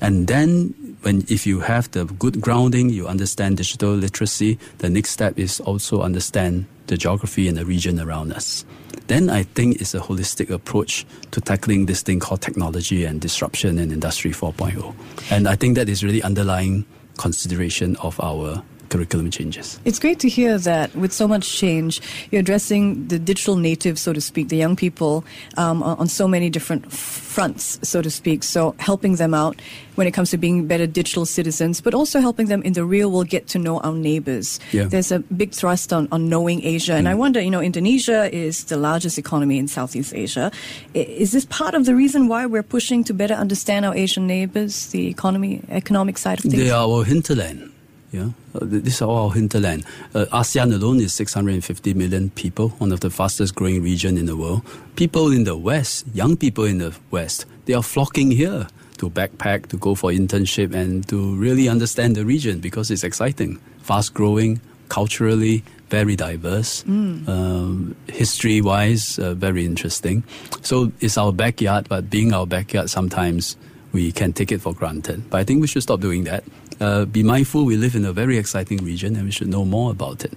And 0.00 0.26
then 0.26 0.74
when 1.02 1.24
if 1.28 1.46
you 1.46 1.60
have 1.60 1.90
the 1.90 2.04
good 2.04 2.40
grounding, 2.40 2.90
you 2.90 3.06
understand 3.06 3.56
digital 3.56 3.92
literacy, 3.92 4.58
the 4.78 4.88
next 4.88 5.10
step 5.10 5.38
is 5.38 5.60
also 5.60 6.02
understand 6.02 6.66
the 6.86 6.96
geography 6.96 7.48
and 7.48 7.56
the 7.56 7.64
region 7.64 8.00
around 8.00 8.32
us 8.32 8.64
then 9.10 9.28
I 9.28 9.42
think 9.42 9.80
it's 9.80 9.92
a 9.92 9.98
holistic 9.98 10.50
approach 10.50 11.04
to 11.32 11.40
tackling 11.40 11.86
this 11.86 12.00
thing 12.00 12.20
called 12.20 12.40
technology 12.42 13.04
and 13.04 13.20
disruption 13.20 13.76
in 13.76 13.90
Industry 13.90 14.30
4.0. 14.30 14.94
And 15.32 15.48
I 15.48 15.56
think 15.56 15.74
that 15.74 15.88
is 15.88 16.04
really 16.04 16.22
underlying 16.22 16.84
consideration 17.18 17.96
of 17.96 18.20
our 18.20 18.62
curriculum 18.90 19.30
changes. 19.30 19.80
It's 19.84 19.98
great 19.98 20.18
to 20.20 20.28
hear 20.28 20.58
that 20.58 20.94
with 20.94 21.12
so 21.12 21.26
much 21.26 21.48
change, 21.48 22.02
you're 22.30 22.40
addressing 22.40 23.08
the 23.08 23.18
digital 23.18 23.56
natives, 23.56 24.02
so 24.02 24.12
to 24.12 24.20
speak, 24.20 24.48
the 24.48 24.56
young 24.56 24.76
people 24.76 25.24
um, 25.56 25.82
on 25.82 26.08
so 26.08 26.28
many 26.28 26.50
different 26.50 26.92
fronts, 26.92 27.78
so 27.82 28.02
to 28.02 28.10
speak. 28.10 28.42
So 28.42 28.74
helping 28.78 29.16
them 29.16 29.32
out 29.32 29.60
when 29.94 30.06
it 30.06 30.12
comes 30.12 30.30
to 30.30 30.38
being 30.38 30.66
better 30.66 30.86
digital 30.86 31.26
citizens, 31.26 31.80
but 31.80 31.94
also 31.94 32.20
helping 32.20 32.46
them 32.46 32.62
in 32.62 32.72
the 32.72 32.84
real 32.84 33.10
world 33.10 33.28
get 33.28 33.46
to 33.48 33.58
know 33.58 33.80
our 33.80 33.92
neighbors. 33.92 34.58
Yeah. 34.72 34.84
There's 34.84 35.12
a 35.12 35.20
big 35.20 35.52
thrust 35.52 35.92
on, 35.92 36.08
on 36.10 36.28
knowing 36.28 36.64
Asia. 36.64 36.94
And 36.94 37.06
mm. 37.06 37.10
I 37.10 37.14
wonder, 37.14 37.40
you 37.40 37.50
know, 37.50 37.60
Indonesia 37.60 38.34
is 38.34 38.64
the 38.64 38.76
largest 38.76 39.18
economy 39.18 39.58
in 39.58 39.68
Southeast 39.68 40.14
Asia. 40.14 40.50
Is 40.94 41.32
this 41.32 41.44
part 41.46 41.74
of 41.74 41.84
the 41.84 41.94
reason 41.94 42.28
why 42.28 42.46
we're 42.46 42.62
pushing 42.62 43.04
to 43.04 43.14
better 43.14 43.34
understand 43.34 43.84
our 43.86 43.94
Asian 43.94 44.26
neighbors, 44.26 44.88
the 44.88 45.08
economy, 45.08 45.62
economic 45.68 46.18
side 46.18 46.38
of 46.38 46.44
things? 46.44 46.56
They 46.56 46.70
are 46.70 46.88
our 46.88 47.04
hinterland. 47.04 47.70
Yeah, 48.12 48.30
uh, 48.54 48.60
this 48.62 48.94
is 48.94 49.02
all 49.02 49.28
our 49.28 49.32
hinterland. 49.32 49.84
Uh, 50.14 50.26
ASEAN 50.32 50.74
alone 50.74 50.98
is 51.00 51.14
650 51.14 51.94
million 51.94 52.30
people, 52.30 52.70
one 52.70 52.90
of 52.90 53.00
the 53.00 53.10
fastest 53.10 53.54
growing 53.54 53.82
region 53.82 54.18
in 54.18 54.26
the 54.26 54.36
world. 54.36 54.62
People 54.96 55.30
in 55.30 55.44
the 55.44 55.56
West, 55.56 56.06
young 56.12 56.36
people 56.36 56.64
in 56.64 56.78
the 56.78 56.92
West, 57.12 57.46
they 57.66 57.74
are 57.74 57.84
flocking 57.84 58.32
here 58.32 58.66
to 58.98 59.10
backpack, 59.10 59.68
to 59.68 59.76
go 59.76 59.94
for 59.94 60.10
internship, 60.10 60.74
and 60.74 61.06
to 61.08 61.36
really 61.36 61.68
understand 61.68 62.16
the 62.16 62.24
region 62.24 62.58
because 62.58 62.90
it's 62.90 63.04
exciting, 63.04 63.60
fast 63.82 64.12
growing, 64.12 64.60
culturally 64.88 65.62
very 65.88 66.14
diverse, 66.14 66.84
mm. 66.84 67.28
um, 67.28 67.96
history 68.06 68.60
wise, 68.60 69.18
uh, 69.18 69.34
very 69.34 69.64
interesting. 69.64 70.22
So 70.62 70.92
it's 71.00 71.18
our 71.18 71.32
backyard, 71.32 71.88
but 71.88 72.08
being 72.08 72.32
our 72.32 72.46
backyard, 72.46 72.88
sometimes 72.90 73.56
we 73.92 74.12
can 74.12 74.32
take 74.32 74.52
it 74.52 74.60
for 74.60 74.72
granted. 74.72 75.28
But 75.30 75.38
I 75.38 75.44
think 75.44 75.60
we 75.60 75.66
should 75.66 75.82
stop 75.82 76.00
doing 76.00 76.24
that 76.24 76.44
uh, 76.80 77.04
be 77.04 77.22
mindful 77.22 77.64
we 77.64 77.76
live 77.76 77.94
in 77.94 78.04
a 78.04 78.12
very 78.12 78.38
exciting 78.38 78.78
region 78.78 79.14
and 79.16 79.24
we 79.24 79.30
should 79.30 79.48
know 79.48 79.64
more 79.64 79.90
about 79.90 80.24
it. 80.24 80.32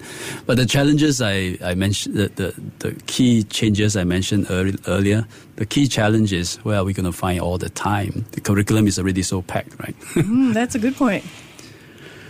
But 0.46 0.58
the 0.58 0.66
challenges 0.66 1.22
I, 1.22 1.58
I 1.64 1.74
mentioned, 1.76 2.16
the, 2.16 2.28
the, 2.30 2.54
the 2.80 3.02
key 3.08 3.44
changes 3.44 3.96
I 3.96 4.04
mentioned 4.04 4.48
early, 4.50 4.76
earlier, 4.88 5.26
the 5.56 5.66
key 5.66 5.88
challenge 5.88 6.34
is 6.34 6.58
where 6.58 6.78
are 6.78 6.84
we 6.84 6.94
going 6.94 7.06
to 7.06 7.12
find 7.12 7.40
all 7.40 7.58
the 7.58 7.70
time? 7.70 8.26
The 8.32 8.42
curriculum 8.42 8.88
is 8.88 9.00
already 9.00 9.24
so 9.24 9.42
packed, 9.42 9.80
right? 9.80 9.98
mm, 10.14 10.54
that's 10.54 10.76
a 10.76 10.80
good 10.80 10.96
point. 10.96 11.24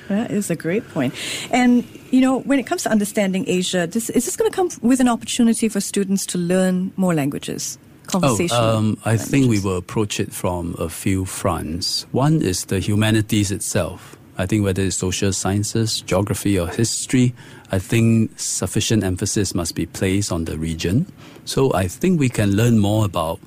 That 0.09 0.31
is 0.31 0.49
a 0.49 0.55
great 0.55 0.87
point. 0.89 1.13
And, 1.51 1.87
you 2.11 2.21
know, 2.21 2.39
when 2.39 2.59
it 2.59 2.67
comes 2.67 2.83
to 2.83 2.89
understanding 2.89 3.45
Asia, 3.47 3.87
this, 3.87 4.09
is 4.09 4.25
this 4.25 4.35
going 4.35 4.51
to 4.51 4.55
come 4.55 4.69
with 4.81 4.99
an 4.99 5.07
opportunity 5.07 5.69
for 5.69 5.79
students 5.79 6.25
to 6.27 6.37
learn 6.37 6.91
more 6.97 7.13
languages? 7.13 7.77
Conversation? 8.07 8.57
Oh, 8.59 8.77
um, 8.77 8.97
I 9.05 9.17
think 9.17 9.49
we 9.49 9.59
will 9.59 9.77
approach 9.77 10.19
it 10.19 10.33
from 10.33 10.75
a 10.79 10.89
few 10.89 11.25
fronts. 11.25 12.05
One 12.11 12.41
is 12.41 12.65
the 12.65 12.79
humanities 12.79 13.51
itself. 13.51 14.17
I 14.37 14.45
think 14.45 14.63
whether 14.63 14.81
it's 14.81 14.95
social 14.95 15.31
sciences, 15.31 16.01
geography, 16.01 16.59
or 16.59 16.67
history, 16.67 17.33
I 17.71 17.79
think 17.79 18.31
sufficient 18.39 19.03
emphasis 19.03 19.53
must 19.53 19.75
be 19.75 19.85
placed 19.85 20.31
on 20.31 20.45
the 20.45 20.57
region. 20.57 21.05
So 21.45 21.73
I 21.73 21.87
think 21.87 22.19
we 22.19 22.29
can 22.29 22.55
learn 22.55 22.79
more 22.79 23.05
about, 23.05 23.39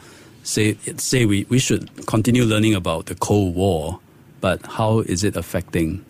say, 0.43 0.77
say 0.97 1.27
we, 1.27 1.45
we 1.49 1.59
should 1.59 2.07
continue 2.07 2.45
learning 2.45 2.75
about 2.75 3.07
the 3.07 3.15
Cold 3.17 3.55
War, 3.57 3.99
but 4.41 4.65
how 4.67 5.01
is 5.01 5.25
it 5.25 5.37
affecting 5.37 6.05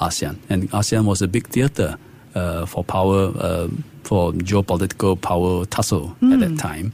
ASEAN? 0.00 0.38
And 0.48 0.70
ASEAN 0.70 1.04
was 1.04 1.22
a 1.22 1.28
big 1.28 1.46
theater 1.48 1.96
uh, 2.34 2.66
for 2.66 2.82
power, 2.82 3.32
uh, 3.36 3.68
for 4.02 4.32
geopolitical 4.32 5.20
power 5.20 5.64
tussle 5.66 6.16
mm. 6.20 6.32
at 6.34 6.40
that 6.40 6.50
hmm. 6.50 6.56
time. 6.56 6.92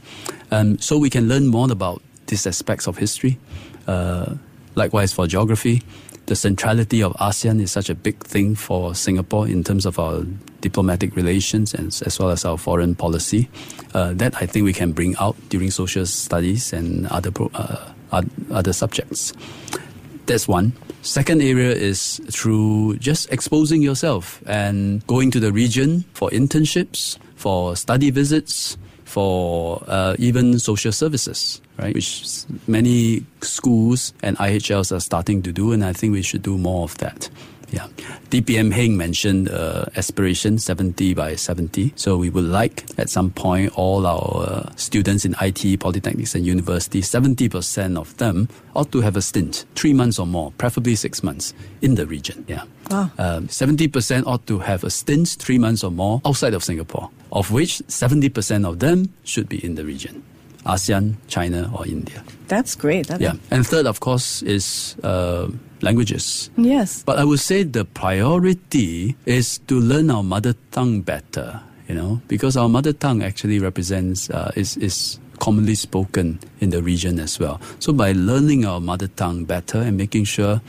Um, 0.51 0.79
so 0.79 0.99
we 0.99 1.11
can 1.11 1.29
learn 1.29 1.47
more 1.47 1.71
about 1.71 2.03
these 2.27 2.47
aspects 2.47 2.87
of 2.87 2.99
history. 2.99 3.39
Uh, 3.87 4.35
likewise 4.75 5.13
for 5.13 5.27
geography, 5.27 5.83
the 6.27 6.37
centrality 6.37 7.03
of 7.03 7.13
ASEAN 7.15 7.61
is 7.61 7.71
such 7.71 7.89
a 7.89 7.95
big 7.95 8.19
thing 8.25 8.55
for 8.55 8.95
Singapore 8.95 9.47
in 9.47 9.63
terms 9.63 9.87
of 9.87 9.99
our 9.99 10.25
diplomatic 10.61 11.15
relations 11.15 11.73
and 11.73 11.87
as 12.05 12.19
well 12.19 12.31
as 12.31 12.45
our 12.45 12.59
foreign 12.59 12.95
policy. 12.95 13.49
Uh, 13.95 14.13
that 14.15 14.35
I 14.43 14.47
think 14.47 14.65
we 14.65 14.73
can 14.73 14.93
bring 14.93 15.17
out 15.19 15.37
during 15.49 15.71
social 15.71 16.05
studies 16.05 16.73
and 16.73 17.07
other 17.09 17.31
pro, 17.31 17.51
uh, 17.55 17.93
other 18.51 18.73
subjects. 18.73 19.33
That's 20.27 20.49
one. 20.49 20.73
Second 21.03 21.41
area 21.41 21.71
is 21.71 22.21
through 22.31 22.97
just 22.97 23.31
exposing 23.31 23.81
yourself 23.81 24.43
and 24.47 25.07
going 25.07 25.31
to 25.31 25.39
the 25.39 25.53
region 25.53 26.05
for 26.15 26.29
internships, 26.31 27.17
for 27.37 27.77
study 27.77 28.11
visits, 28.11 28.77
for 29.17 29.83
uh, 29.89 30.15
even 30.19 30.59
social 30.59 30.93
services, 30.93 31.63
right? 31.79 31.95
Which 31.95 32.23
many 32.67 33.25
schools 33.41 34.13
and 34.23 34.37
IHLs 34.37 34.95
are 34.95 35.01
starting 35.01 35.41
to 35.45 35.53
do, 35.53 35.73
and 35.73 35.83
I 35.83 35.95
think 35.95 36.13
we 36.13 36.21
should 36.21 36.43
do 36.43 36.59
more 36.59 36.85
of 36.85 36.99
that. 36.99 37.31
Yeah. 37.71 37.89
DPM 38.31 38.73
Heng 38.73 38.97
mentioned 38.97 39.49
uh, 39.49 39.87
aspiration 39.97 40.59
70 40.59 41.15
by 41.15 41.35
70. 41.35 41.93
So 41.97 42.17
we 42.17 42.31
would 42.31 42.45
like 42.45 42.85
at 42.99 43.11
some 43.11 43.31
point 43.31 43.73
all 43.77 44.07
our 44.07 44.47
uh, 44.47 44.71
students 44.77 45.25
in 45.25 45.35
ITE, 45.41 45.79
polytechnics, 45.81 46.35
and 46.35 46.47
universities, 46.47 47.11
70% 47.11 47.99
of 47.99 48.17
them 48.19 48.49
ought 48.75 48.93
to 48.93 49.01
have 49.01 49.17
a 49.17 49.23
stint, 49.23 49.65
three 49.75 49.93
months 49.93 50.19
or 50.19 50.27
more, 50.27 50.53
preferably 50.59 50.95
six 50.95 51.23
months 51.23 51.55
in 51.83 51.95
the 51.95 52.07
region. 52.07 52.45
Yeah. 52.49 52.65
Wow. 52.91 53.11
Um, 53.19 53.49
70% 53.49 54.27
ought 54.27 54.47
to 54.47 54.59
have 54.61 54.85
a 54.85 54.91
stint, 54.91 55.37
three 55.39 55.59
months 55.59 55.83
or 55.83 55.91
more, 55.91 56.21
outside 56.25 56.55
of 56.55 56.63
Singapore, 56.63 57.11
of 57.33 57.51
which 57.51 57.79
70% 57.89 58.67
of 58.67 58.79
them 58.79 59.13
should 59.25 59.49
be 59.49 59.65
in 59.65 59.75
the 59.75 59.85
region. 59.85 60.23
ASEAN, 60.65 61.17
China, 61.29 61.71
or 61.77 61.87
India. 61.87 62.23
That's 62.49 62.75
great. 62.75 63.09
That 63.09 63.21
yeah. 63.21 63.35
And 63.51 63.67
third, 63.67 63.87
of 63.87 64.01
course, 64.01 64.43
is 64.43 64.97
uh, 65.03 65.49
languages. 65.83 66.51
Yes. 66.57 67.03
But 67.03 67.19
I 67.19 67.25
would 67.25 67.41
say 67.41 67.63
the 67.63 67.85
priority 67.85 69.17
is 69.27 69.59
to 69.67 69.79
learn 69.81 70.11
our 70.11 70.23
mother 70.23 70.55
tongue 70.71 71.03
better, 71.03 71.61
you 71.89 71.95
know, 71.95 72.21
because 72.29 72.57
our 72.57 72.69
mother 72.69 72.93
tongue 72.93 73.23
actually 73.23 73.59
represents, 73.59 74.31
uh, 74.31 74.53
is, 74.57 74.77
is 74.77 75.19
commonly 75.39 75.75
spoken 75.75 76.41
in 76.61 76.71
the 76.71 76.83
region 76.83 77.19
as 77.19 77.39
well. 77.39 77.61
So 77.79 77.93
by 77.93 78.13
learning 78.13 78.65
our 78.65 78.81
mother 78.81 79.09
tongue 79.09 79.45
better 79.45 79.79
and 79.79 79.97
making 79.97 80.25
sure 80.25 80.61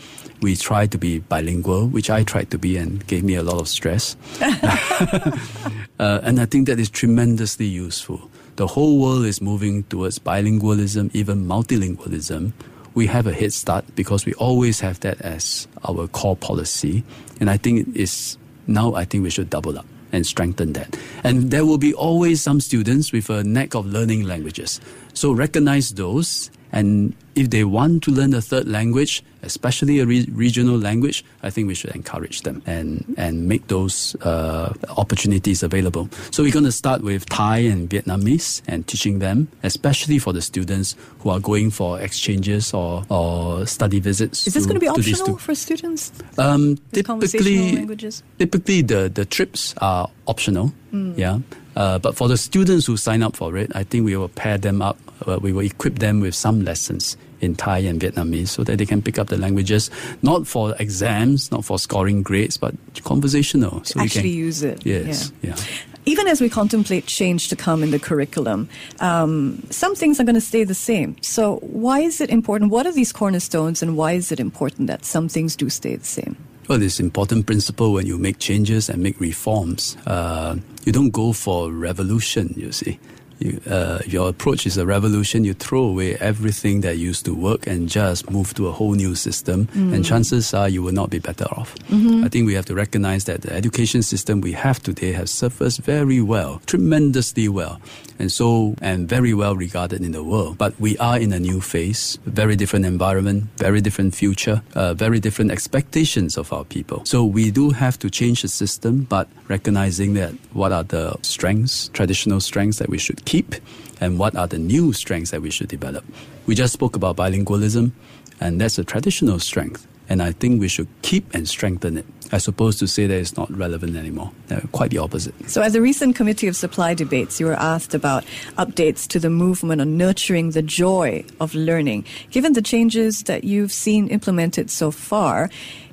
we 0.42 0.56
try 0.56 0.86
to 0.88 0.98
be 0.98 1.20
bilingual, 1.20 1.88
which 1.88 2.10
I 2.10 2.24
tried 2.24 2.52
to 2.52 2.58
be 2.58 2.78
and 2.78 3.06
gave 3.08 3.24
me 3.24 3.36
a 3.36 3.44
lot 3.44 3.60
of 3.60 3.68
stress. 3.68 4.16
uh, 4.42 6.20
and 6.24 6.40
I 6.40 6.46
think 6.46 6.68
that 6.68 6.80
is 6.80 6.90
tremendously 6.90 7.66
useful. 7.66 8.30
The 8.58 8.66
whole 8.66 9.00
world 9.00 9.26
is 9.26 9.40
moving 9.40 9.84
towards 9.84 10.18
bilingualism, 10.18 11.12
even 11.14 11.46
multilingualism. 11.46 12.54
We 12.96 13.06
have 13.06 13.28
a 13.28 13.32
head 13.32 13.54
start 13.54 13.86
because 13.96 14.26
we 14.26 14.34
always 14.34 14.80
have 14.80 15.00
that 15.02 15.22
as 15.22 15.68
our 15.88 16.08
core 16.08 16.36
policy. 16.36 17.04
And 17.40 17.52
I 17.52 17.58
think 17.58 17.88
it's 17.94 18.36
now 18.66 18.96
I 18.96 19.06
think 19.06 19.24
we 19.24 19.30
should 19.30 19.52
double 19.52 19.78
up 19.78 19.86
and 20.12 20.26
strengthen 20.26 20.74
that. 20.74 20.98
And 21.24 21.52
there 21.52 21.68
will 21.68 21.78
be 21.78 21.94
always 21.94 22.42
some 22.42 22.60
students 22.60 23.12
with 23.12 23.30
a 23.30 23.44
knack 23.44 23.76
of 23.76 23.86
learning 23.86 24.24
languages. 24.24 24.82
So 25.14 25.34
recognize 25.34 25.92
those 25.92 26.50
and 26.72 27.16
if 27.38 27.52
they 27.52 27.64
want 27.64 28.04
to 28.04 28.12
learn 28.12 28.34
a 28.34 28.42
third 28.42 28.68
language, 28.68 29.24
especially 29.44 30.00
a 30.00 30.06
re- 30.06 30.28
regional 30.32 30.78
language, 30.78 31.24
I 31.44 31.52
think 31.52 31.68
we 31.68 31.76
should 31.76 31.92
encourage 31.92 32.42
them 32.42 32.64
and, 32.66 33.14
and 33.16 33.48
make 33.48 33.68
those 33.68 34.16
uh, 34.22 34.74
opportunities 34.98 35.62
available. 35.62 36.10
So 36.32 36.42
we're 36.42 36.52
going 36.52 36.66
to 36.66 36.72
start 36.72 37.04
with 37.04 37.28
Thai 37.28 37.60
and 37.60 37.88
Vietnamese 37.88 38.64
and 38.68 38.88
teaching 38.88 39.20
them, 39.20 39.50
especially 39.62 40.18
for 40.18 40.34
the 40.34 40.42
students 40.42 40.96
who 41.20 41.30
are 41.30 41.40
going 41.40 41.70
for 41.70 42.02
exchanges 42.02 42.74
or, 42.74 43.04
or 43.10 43.68
study 43.68 44.00
visits. 44.00 44.48
Is 44.48 44.56
this 44.56 44.64
to, 44.64 44.70
going 44.70 44.80
to 44.80 44.82
be 44.82 44.88
optional 44.88 45.28
two. 45.28 45.38
for 45.38 45.54
students? 45.54 46.12
Um, 46.40 46.78
typically, 46.92 47.76
languages? 47.76 48.24
typically 48.40 48.82
the, 48.82 49.10
the 49.14 49.26
trips 49.26 49.76
are 49.78 50.10
optional. 50.26 50.74
Mm. 50.92 51.16
Yeah. 51.18 51.40
Uh, 51.76 52.00
but 52.00 52.16
for 52.16 52.28
the 52.28 52.38
students 52.38 52.88
who 52.88 52.98
sign 52.98 53.22
up 53.22 53.36
for 53.36 53.56
it, 53.56 53.72
I 53.76 53.84
think 53.84 54.06
we 54.06 54.18
will 54.18 54.30
pair 54.30 54.58
them 54.58 54.82
up. 54.82 54.98
Uh, 55.28 55.38
we 55.40 55.54
will 55.54 55.66
equip 55.66 56.00
them 56.00 56.22
with 56.22 56.34
some 56.34 56.64
lessons 56.64 57.18
in 57.42 57.56
Thai 57.56 57.80
and 57.80 58.00
Vietnamese 58.00 58.50
so 58.50 58.64
that 58.64 58.78
they 58.78 58.86
can 58.86 59.02
pick 59.02 59.20
up 59.20 59.28
the 59.28 59.38
languages, 59.38 59.90
not 60.22 60.48
for 60.48 60.76
exams, 60.80 61.52
not 61.52 61.66
for 61.66 61.80
scoring 61.80 62.24
grades, 62.24 62.58
but 62.58 62.76
conversational. 63.04 63.84
So 63.84 64.00
actually 64.00 64.22
we 64.22 64.30
can 64.32 64.40
use 64.40 64.64
it. 64.64 64.86
Yes. 64.86 65.32
Yeah. 65.42 65.56
yeah. 65.56 65.64
Even 66.06 66.28
as 66.28 66.40
we 66.40 66.48
contemplate 66.50 67.06
change 67.06 67.50
to 67.50 67.56
come 67.58 67.84
in 67.84 67.92
the 67.92 68.00
curriculum, 68.00 68.70
um, 69.02 69.62
some 69.70 69.94
things 69.94 70.22
are 70.22 70.24
going 70.24 70.36
to 70.36 70.42
stay 70.42 70.64
the 70.64 70.74
same. 70.74 71.18
So 71.22 71.58
why 71.58 72.00
is 72.00 72.22
it 72.22 72.30
important? 72.30 72.72
What 72.72 72.86
are 72.86 72.94
these 72.94 73.12
cornerstones, 73.12 73.84
and 73.84 73.98
why 73.98 74.14
is 74.14 74.32
it 74.32 74.40
important 74.40 74.88
that 74.88 75.04
some 75.04 75.28
things 75.28 75.58
do 75.58 75.70
stay 75.70 75.98
the 75.98 76.06
same? 76.06 76.38
Well, 76.70 76.82
it's 76.82 77.02
important 77.02 77.46
principle 77.46 77.92
when 77.92 78.06
you 78.08 78.18
make 78.18 78.40
changes 78.40 78.90
and 78.90 79.04
make 79.04 79.20
reforms. 79.20 79.98
Uh, 80.06 80.56
you 80.86 80.94
don't 80.94 81.12
go 81.12 81.34
for 81.34 81.72
revolution, 81.72 82.54
you 82.56 82.72
see. 82.72 83.00
You, 83.40 83.62
uh, 83.70 84.00
your 84.06 84.30
approach 84.30 84.66
is 84.66 84.78
a 84.78 84.86
revolution. 84.86 85.44
You 85.44 85.54
throw 85.54 85.84
away 85.84 86.16
everything 86.16 86.82
that 86.82 86.98
used 86.98 87.26
to 87.26 87.34
work 87.34 87.68
and 87.68 87.88
just 87.88 88.30
move 88.30 88.54
to 88.56 88.68
a 88.68 88.72
whole 88.72 88.94
new 88.94 89.16
system. 89.16 89.68
Mm. 89.68 89.94
And 89.94 90.06
chances 90.06 90.54
are 90.54 90.70
you 90.70 90.82
will 90.82 90.94
not 90.94 91.10
be 91.10 91.20
better 91.20 91.46
off. 91.46 91.76
Mm-hmm. 91.90 92.24
I 92.24 92.30
think 92.30 92.48
we 92.48 92.54
have 92.56 92.66
to 92.66 92.76
recognize 92.76 93.26
that 93.26 93.42
the 93.42 93.54
education 93.54 94.02
system 94.02 94.42
we 94.42 94.54
have 94.54 94.82
today 94.82 95.12
has 95.12 95.32
us 95.44 95.78
very 95.78 96.22
well, 96.22 96.62
tremendously 96.66 97.48
well 97.48 97.80
and 98.20 98.32
so 98.32 98.76
and 98.82 99.08
very 99.08 99.34
well 99.34 99.56
regarded 99.56 100.02
in 100.02 100.12
the 100.12 100.24
world. 100.24 100.58
But 100.58 100.80
we 100.80 100.98
are 100.98 101.18
in 101.18 101.34
a 101.34 101.40
new 101.40 101.62
phase, 101.62 102.18
very 102.26 102.56
different 102.56 102.86
environment, 102.86 103.46
very 103.58 103.82
different 103.82 104.16
future, 104.16 104.62
uh, 104.76 104.94
very 104.94 105.20
different 105.20 105.52
expectations 105.52 106.38
of 106.38 106.52
our 106.52 106.64
people. 106.64 107.06
So 107.06 107.24
we 107.24 107.52
do 107.52 107.72
have 107.72 108.00
to 108.00 108.10
change 108.10 108.42
the 108.42 108.48
system, 108.48 109.06
but 109.10 109.28
recognizing 109.48 110.14
that 110.16 110.34
what 110.54 110.72
are 110.72 110.84
the 110.84 111.16
strengths, 111.22 111.90
traditional 111.90 112.40
strengths 112.40 112.80
that 112.80 112.90
we 112.90 112.98
should 112.98 113.26
keep, 113.28 113.56
and 114.00 114.18
what 114.18 114.36
are 114.36 114.48
the 114.48 114.58
new 114.58 114.94
strengths 114.94 115.32
that 115.32 115.42
we 115.42 115.52
should 115.52 115.68
develop. 115.68 116.06
We 116.48 116.56
just 116.56 116.74
spoke 116.74 116.96
about 116.96 117.18
bilingualism, 117.18 117.92
and 118.40 118.62
that's 118.62 118.80
a 118.80 118.84
traditional 118.84 119.40
strength. 119.40 119.86
And 120.10 120.24
I 120.24 120.32
think 120.32 120.62
we 120.62 120.70
should 120.70 120.88
keep 121.02 121.36
and 121.36 121.50
strengthen 121.50 121.98
it, 121.98 122.06
as 122.32 122.48
opposed 122.48 122.80
to 122.80 122.88
say 122.88 123.08
that 123.08 123.20
it's 123.20 123.36
not 123.36 123.52
relevant 123.52 123.98
anymore. 123.98 124.32
Quite 124.72 124.92
the 124.92 125.00
opposite. 125.00 125.34
So, 125.50 125.62
at 125.62 125.74
the 125.74 125.82
recent 125.82 126.16
Committee 126.16 126.48
of 126.48 126.56
Supply 126.56 126.94
debates, 126.94 127.42
you 127.42 127.48
were 127.48 127.60
asked 127.60 127.94
about 127.94 128.24
updates 128.58 129.06
to 129.10 129.20
the 129.20 129.30
movement 129.30 129.82
on 129.82 129.98
nurturing 129.98 130.52
the 130.52 130.62
joy 130.62 131.26
of 131.42 131.54
learning. 131.54 132.06
Given 132.32 132.54
the 132.54 132.62
changes 132.62 133.24
that 133.24 133.44
you've 133.44 133.74
seen 133.74 134.08
implemented 134.08 134.72
so 134.72 134.92
far, 134.92 135.50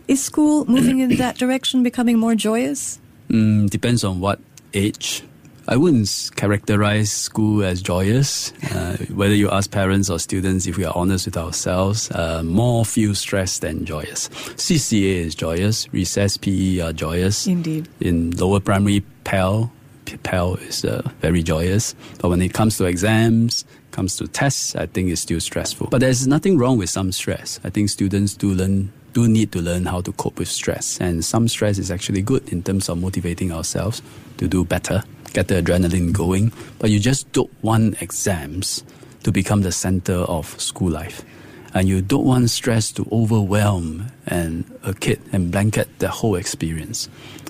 is 0.06 0.22
school 0.22 0.64
moving 0.66 1.00
in 1.00 1.16
that 1.16 1.36
direction, 1.42 1.82
becoming 1.82 2.16
more 2.16 2.36
joyous? 2.36 3.00
Mm, 3.28 3.68
depends 3.68 4.04
on 4.04 4.20
what 4.20 4.38
age 4.74 5.24
I 5.66 5.76
wouldn't 5.76 6.30
characterize 6.36 7.10
school 7.10 7.64
as 7.64 7.80
joyous. 7.80 8.52
Uh, 8.70 8.98
whether 9.14 9.34
you 9.34 9.50
ask 9.50 9.70
parents 9.70 10.10
or 10.10 10.18
students, 10.18 10.66
if 10.66 10.76
we 10.76 10.84
are 10.84 10.92
honest 10.94 11.24
with 11.24 11.38
ourselves, 11.38 12.10
uh, 12.10 12.42
more 12.42 12.84
feel 12.84 13.14
stressed 13.14 13.62
than 13.62 13.86
joyous. 13.86 14.28
CCA 14.28 15.24
is 15.24 15.34
joyous. 15.34 15.90
Recess 15.92 16.36
PE 16.36 16.80
are 16.80 16.92
joyous. 16.92 17.46
Indeed. 17.46 17.88
In 18.00 18.32
lower 18.32 18.60
primary, 18.60 19.04
PAL, 19.24 19.72
PAL 20.22 20.56
is 20.56 20.84
uh, 20.84 21.08
very 21.20 21.42
joyous. 21.42 21.94
But 22.18 22.28
when 22.28 22.42
it 22.42 22.52
comes 22.52 22.76
to 22.78 22.84
exams, 22.84 23.64
comes 23.90 24.16
to 24.16 24.28
tests, 24.28 24.76
I 24.76 24.84
think 24.84 25.10
it's 25.10 25.22
still 25.22 25.40
stressful. 25.40 25.88
But 25.90 26.00
there's 26.00 26.26
nothing 26.26 26.58
wrong 26.58 26.76
with 26.76 26.90
some 26.90 27.10
stress. 27.10 27.58
I 27.64 27.70
think 27.70 27.88
students 27.88 28.34
do 28.34 28.52
learn 28.52 28.92
do 29.14 29.28
need 29.28 29.52
to 29.52 29.60
learn 29.60 29.86
how 29.86 30.00
to 30.00 30.10
cope 30.12 30.40
with 30.40 30.48
stress. 30.48 31.00
And 31.00 31.24
some 31.24 31.46
stress 31.46 31.78
is 31.78 31.88
actually 31.88 32.20
good 32.20 32.52
in 32.52 32.64
terms 32.64 32.88
of 32.88 32.98
motivating 32.98 33.52
ourselves 33.52 34.02
to 34.38 34.48
do 34.48 34.64
better 34.64 35.04
get 35.34 35.48
the 35.48 35.60
adrenaline 35.60 36.12
going, 36.12 36.52
but 36.78 36.90
you 36.90 36.98
just 36.98 37.30
don't 37.32 37.50
want 37.62 38.00
exams 38.00 38.82
to 39.24 39.32
become 39.32 39.60
the 39.62 39.72
center 39.72 40.14
of 40.14 40.58
school 40.60 40.90
life. 40.90 41.22
And 41.74 41.88
you 41.88 42.00
don't 42.00 42.24
want 42.24 42.48
stress 42.50 42.92
to 42.92 43.06
overwhelm 43.10 44.06
and 44.26 44.64
a 44.84 44.94
kid 44.94 45.20
and 45.32 45.50
blanket 45.50 45.88
the 45.98 46.08
whole 46.08 46.36
experience. 46.36 47.08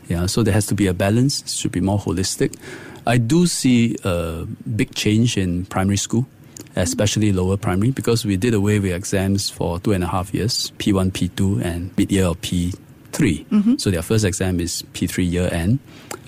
Yeah, 0.08 0.26
so 0.26 0.42
there 0.42 0.54
has 0.54 0.66
to 0.66 0.74
be 0.74 0.86
a 0.86 0.94
balance. 0.94 1.42
It 1.42 1.50
should 1.50 1.72
be 1.72 1.80
more 1.80 1.98
holistic. 1.98 2.56
I 3.06 3.18
do 3.18 3.46
see 3.46 3.96
a 4.02 4.46
big 4.76 4.94
change 4.94 5.36
in 5.36 5.66
primary 5.66 5.98
school, 5.98 6.26
especially 6.74 7.32
lower 7.32 7.58
primary, 7.58 7.90
because 7.90 8.24
we 8.24 8.38
did 8.38 8.54
away 8.54 8.80
with 8.80 8.92
exams 8.92 9.50
for 9.50 9.78
two 9.78 9.92
and 9.92 10.02
a 10.02 10.06
half 10.06 10.32
years, 10.32 10.72
P1, 10.78 11.12
P2, 11.12 11.62
and 11.62 11.96
mid-year 11.98 12.26
or 12.26 12.34
P3. 13.14 13.46
Mm-hmm. 13.46 13.76
So 13.76 13.90
their 13.90 14.02
first 14.02 14.24
exam 14.24 14.60
is 14.60 14.82
P3 14.92 15.30
year 15.30 15.48
end. 15.52 15.78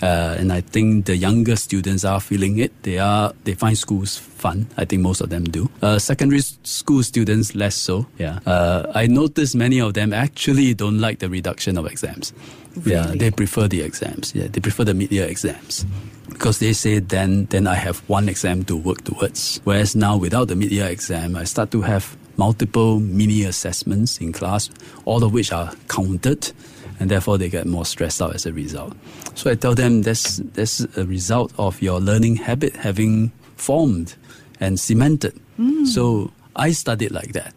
Uh, 0.02 0.36
and 0.38 0.52
I 0.52 0.60
think 0.60 1.06
the 1.06 1.16
younger 1.16 1.56
students 1.56 2.04
are 2.04 2.20
feeling 2.20 2.58
it. 2.58 2.70
They 2.82 2.98
are 2.98 3.32
they 3.44 3.54
find 3.54 3.78
schools 3.78 4.18
fun. 4.18 4.66
I 4.76 4.84
think 4.84 5.02
most 5.02 5.22
of 5.22 5.30
them 5.30 5.44
do. 5.44 5.70
Uh, 5.80 5.98
secondary 5.98 6.40
school 6.40 7.02
students 7.02 7.54
less 7.54 7.74
so. 7.74 8.06
Yeah. 8.18 8.40
Uh, 8.44 8.92
I 8.94 9.06
noticed 9.06 9.56
many 9.56 9.80
of 9.80 9.94
them 9.94 10.12
actually 10.12 10.74
don't 10.74 11.00
like 11.00 11.20
the 11.20 11.30
reduction 11.30 11.78
of 11.78 11.86
exams. 11.86 12.34
Really? 12.76 12.92
Yeah, 12.92 13.06
they 13.16 13.30
prefer 13.30 13.68
the 13.68 13.80
exams. 13.80 14.34
Yeah, 14.34 14.48
they 14.48 14.60
prefer 14.60 14.84
the 14.84 14.92
mid-year 14.92 15.24
exams 15.24 15.86
because 16.28 16.58
they 16.58 16.74
say 16.74 16.98
then 16.98 17.46
then 17.46 17.66
I 17.66 17.74
have 17.74 18.00
one 18.06 18.28
exam 18.28 18.64
to 18.64 18.76
work 18.76 19.02
towards. 19.04 19.60
Whereas 19.64 19.96
now 19.96 20.18
without 20.18 20.48
the 20.48 20.56
mid-year 20.56 20.88
exam, 20.88 21.36
I 21.36 21.44
start 21.44 21.70
to 21.70 21.80
have 21.80 22.16
multiple 22.36 23.00
mini 23.00 23.44
assessments 23.44 24.18
in 24.20 24.32
class, 24.32 24.68
all 25.06 25.24
of 25.24 25.32
which 25.32 25.52
are 25.52 25.72
counted 25.88 26.52
and 26.98 27.10
therefore 27.10 27.38
they 27.38 27.48
get 27.48 27.66
more 27.66 27.84
stressed 27.84 28.22
out 28.22 28.34
as 28.34 28.46
a 28.46 28.52
result. 28.52 28.94
So 29.34 29.50
I 29.50 29.54
tell 29.54 29.74
them 29.74 30.02
that's, 30.02 30.38
that's 30.54 30.80
a 30.96 31.04
result 31.04 31.52
of 31.58 31.82
your 31.82 32.00
learning 32.00 32.36
habit 32.36 32.74
having 32.76 33.32
formed 33.56 34.14
and 34.60 34.78
cemented. 34.80 35.38
Mm. 35.58 35.86
So 35.86 36.30
I 36.54 36.72
studied 36.72 37.10
like 37.10 37.32
that. 37.32 37.54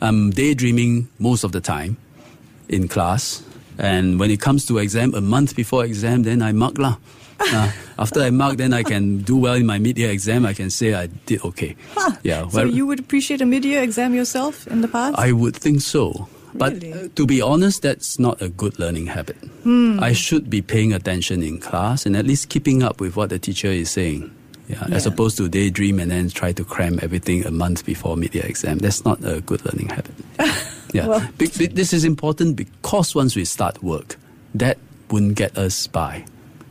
I'm 0.00 0.30
daydreaming 0.30 1.08
most 1.18 1.44
of 1.44 1.52
the 1.52 1.60
time 1.60 1.96
in 2.68 2.88
class. 2.88 3.42
And 3.78 4.18
when 4.18 4.30
it 4.30 4.40
comes 4.40 4.66
to 4.66 4.78
exam, 4.78 5.14
a 5.14 5.20
month 5.20 5.54
before 5.54 5.84
exam, 5.84 6.22
then 6.22 6.42
I 6.42 6.52
mark 6.52 6.78
lah. 6.78 6.96
Uh, 7.40 7.70
after 8.00 8.20
I 8.20 8.30
mark, 8.30 8.56
then 8.56 8.74
I 8.74 8.82
can 8.82 9.18
do 9.18 9.36
well 9.36 9.54
in 9.54 9.64
my 9.64 9.78
mid-year 9.78 10.10
exam. 10.10 10.44
I 10.44 10.54
can 10.54 10.70
say 10.70 10.94
I 10.94 11.06
did 11.06 11.44
okay. 11.44 11.76
Huh. 11.94 12.16
Yeah. 12.24 12.48
So 12.48 12.64
you 12.64 12.84
would 12.84 12.98
appreciate 12.98 13.40
a 13.40 13.46
mid-year 13.46 13.80
exam 13.80 14.12
yourself 14.12 14.66
in 14.66 14.80
the 14.80 14.88
past? 14.88 15.16
I 15.16 15.30
would 15.30 15.54
think 15.54 15.80
so. 15.80 16.28
But 16.54 16.74
really? 16.74 17.08
to 17.10 17.26
be 17.26 17.40
honest, 17.40 17.82
that's 17.82 18.18
not 18.18 18.40
a 18.40 18.48
good 18.48 18.78
learning 18.78 19.06
habit. 19.06 19.36
Hmm. 19.62 19.98
I 20.00 20.12
should 20.12 20.48
be 20.48 20.62
paying 20.62 20.92
attention 20.92 21.42
in 21.42 21.58
class 21.58 22.06
and 22.06 22.16
at 22.16 22.26
least 22.26 22.48
keeping 22.48 22.82
up 22.82 23.00
with 23.00 23.16
what 23.16 23.30
the 23.30 23.38
teacher 23.38 23.68
is 23.68 23.90
saying. 23.90 24.34
Yeah, 24.68 24.84
yeah. 24.88 24.96
As 24.96 25.06
opposed 25.06 25.38
to 25.38 25.48
daydream 25.48 25.98
and 25.98 26.10
then 26.10 26.28
try 26.28 26.52
to 26.52 26.64
cram 26.64 26.98
everything 27.02 27.46
a 27.46 27.50
month 27.50 27.86
before 27.86 28.16
mid-year 28.16 28.44
exam. 28.44 28.78
That's 28.78 29.04
not 29.04 29.24
a 29.24 29.40
good 29.40 29.64
learning 29.64 29.88
habit. 29.88 30.14
yeah. 30.92 31.06
well, 31.06 31.26
this 31.38 31.92
is 31.92 32.04
important 32.04 32.56
because 32.56 33.14
once 33.14 33.34
we 33.34 33.46
start 33.46 33.82
work, 33.82 34.16
that 34.54 34.78
wouldn't 35.10 35.36
get 35.36 35.56
us 35.56 35.86
by. 35.86 36.24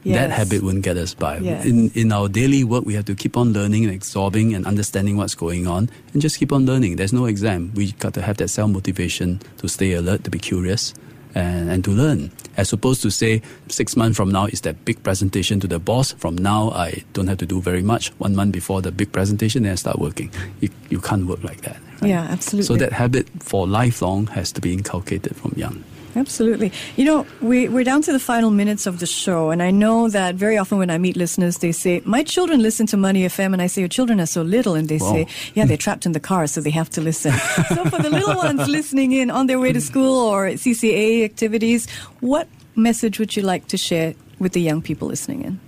Yes. 0.08 0.16
That 0.20 0.32
habit 0.32 0.64
wouldn't 0.64 0.86
get 0.86 0.96
us 0.96 1.14
by. 1.14 1.40
Yes. 1.40 1.66
In, 1.66 1.92
in 1.92 2.14
our 2.14 2.30
daily 2.30 2.64
work, 2.64 2.86
we 2.86 2.94
have 2.94 3.04
to 3.06 3.16
keep 3.16 3.36
on 3.36 3.52
learning 3.52 3.84
and 3.84 3.94
absorbing 3.94 4.56
and 4.56 4.66
understanding 4.66 5.18
what's 5.18 5.36
going 5.36 5.68
on 5.68 5.90
and 6.14 6.22
just 6.22 6.40
keep 6.40 6.54
on 6.54 6.66
learning. 6.66 6.96
There's 6.96 7.12
no 7.12 7.26
exam. 7.26 7.74
We 7.76 7.92
got 7.92 8.14
to 8.14 8.22
have 8.22 8.38
that 8.38 8.48
self 8.48 8.72
motivation 8.72 9.42
to 9.58 9.68
stay 9.68 9.92
alert, 9.92 10.24
to 10.24 10.30
be 10.32 10.40
curious, 10.40 10.94
and, 11.36 11.70
and 11.70 11.84
to 11.84 11.92
learn. 11.92 12.32
As 12.56 12.72
opposed 12.72 13.02
to 13.02 13.12
say 13.12 13.42
six 13.68 13.98
months 13.98 14.16
from 14.16 14.32
now 14.32 14.46
is 14.46 14.62
that 14.62 14.86
big 14.86 15.04
presentation 15.04 15.60
to 15.60 15.68
the 15.68 15.78
boss. 15.78 16.14
From 16.14 16.38
now 16.38 16.72
I 16.72 17.04
don't 17.12 17.28
have 17.28 17.40
to 17.40 17.46
do 17.46 17.60
very 17.62 17.84
much. 17.84 18.10
One 18.18 18.34
month 18.34 18.54
before 18.54 18.82
the 18.82 18.94
big 18.94 19.12
presentation, 19.12 19.64
then 19.64 19.74
I 19.74 19.76
start 19.76 20.00
working. 20.00 20.32
You, 20.62 20.70
you 20.90 21.02
can't 21.02 21.28
work 21.28 21.44
like 21.44 21.62
that. 21.62 21.78
Right? 22.02 22.12
Yeah, 22.12 22.22
absolutely. 22.32 22.66
So 22.66 22.78
that 22.78 22.94
habit 22.94 23.28
for 23.44 23.68
lifelong 23.68 24.28
has 24.28 24.54
to 24.54 24.62
be 24.62 24.72
inculcated 24.72 25.36
from 25.36 25.52
young. 25.58 25.84
Absolutely. 26.18 26.72
You 26.96 27.06
know, 27.06 27.28
we, 27.42 27.70
we're 27.70 27.84
down 27.84 28.02
to 28.02 28.12
the 28.12 28.20
final 28.20 28.50
minutes 28.50 28.88
of 28.88 29.00
the 29.00 29.06
show, 29.06 29.52
and 29.52 29.62
I 29.62 29.70
know 29.70 30.10
that 30.10 30.34
very 30.34 30.58
often 30.58 30.80
when 30.80 30.90
I 30.90 30.98
meet 30.98 31.16
listeners, 31.16 31.60
they 31.60 31.72
say, 31.72 32.02
My 32.06 32.24
children 32.24 32.62
listen 32.62 32.88
to 32.88 32.98
Money 32.98 33.22
FM, 33.24 33.54
and 33.54 33.62
I 33.62 33.68
say, 33.68 33.82
Your 33.82 33.88
children 33.88 34.20
are 34.20 34.26
so 34.26 34.42
little, 34.42 34.74
and 34.74 34.90
they 34.90 34.98
say, 34.98 35.28
Yeah, 35.54 35.66
they're 35.66 35.78
trapped 35.78 36.08
in 36.08 36.14
the 36.14 36.20
car, 36.20 36.48
so 36.48 36.60
they 36.60 36.72
have 36.72 36.90
to 36.92 37.02
listen. 37.02 37.32
so 37.70 37.86
for 37.86 38.02
the 38.02 38.10
little 38.10 38.36
ones 38.36 38.68
listening 38.68 39.12
in 39.12 39.30
on 39.30 39.46
their 39.46 39.60
way 39.60 39.72
to 39.72 39.80
school 39.80 40.18
or 40.18 40.48
CCA 40.50 41.24
activities, 41.24 41.88
what 42.20 42.48
message 42.76 43.20
would 43.20 43.36
you 43.36 43.44
like 43.44 43.68
to 43.68 43.78
share 43.78 44.16
with 44.40 44.54
the 44.54 44.62
young 44.62 44.82
people 44.82 45.08
listening 45.08 45.44
in? 45.44 45.60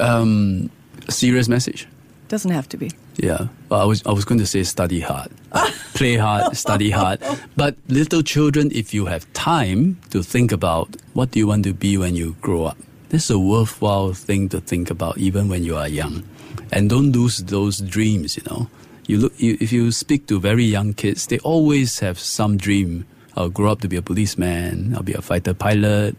Um, 0.00 0.70
a 1.06 1.12
serious 1.12 1.48
message. 1.48 1.86
Doesn't 2.28 2.50
have 2.50 2.68
to 2.70 2.76
be. 2.76 2.90
Yeah, 3.16 3.48
well, 3.68 3.80
I 3.80 3.84
was 3.84 4.06
I 4.06 4.12
was 4.12 4.24
going 4.24 4.38
to 4.38 4.46
say 4.46 4.62
study 4.62 5.00
hard, 5.00 5.30
play 5.98 6.14
hard, 6.16 6.56
study 6.56 6.90
hard. 6.90 7.20
But 7.56 7.74
little 7.88 8.22
children, 8.22 8.70
if 8.72 8.94
you 8.94 9.06
have 9.06 9.26
time 9.32 9.98
to 10.10 10.22
think 10.22 10.52
about 10.52 10.96
what 11.12 11.32
do 11.32 11.40
you 11.40 11.48
want 11.48 11.64
to 11.64 11.74
be 11.74 11.98
when 11.98 12.14
you 12.14 12.36
grow 12.40 12.64
up, 12.66 12.78
this 13.08 13.24
is 13.24 13.30
a 13.32 13.38
worthwhile 13.38 14.14
thing 14.14 14.48
to 14.50 14.60
think 14.60 14.90
about 14.90 15.18
even 15.18 15.48
when 15.48 15.64
you 15.64 15.76
are 15.76 15.88
young, 15.88 16.22
and 16.70 16.88
don't 16.88 17.10
lose 17.10 17.38
those 17.38 17.78
dreams. 17.78 18.36
You 18.36 18.44
know, 18.48 18.70
you 19.08 19.18
look 19.18 19.32
you, 19.38 19.58
if 19.60 19.72
you 19.72 19.90
speak 19.90 20.28
to 20.28 20.38
very 20.38 20.64
young 20.64 20.94
kids, 20.94 21.26
they 21.26 21.40
always 21.40 21.98
have 21.98 22.18
some 22.20 22.56
dream. 22.56 23.04
I'll 23.36 23.50
grow 23.50 23.72
up 23.72 23.80
to 23.80 23.88
be 23.88 23.96
a 23.96 24.02
policeman. 24.02 24.94
I'll 24.94 25.02
be 25.02 25.14
a 25.14 25.22
fighter 25.22 25.54
pilot 25.54 26.14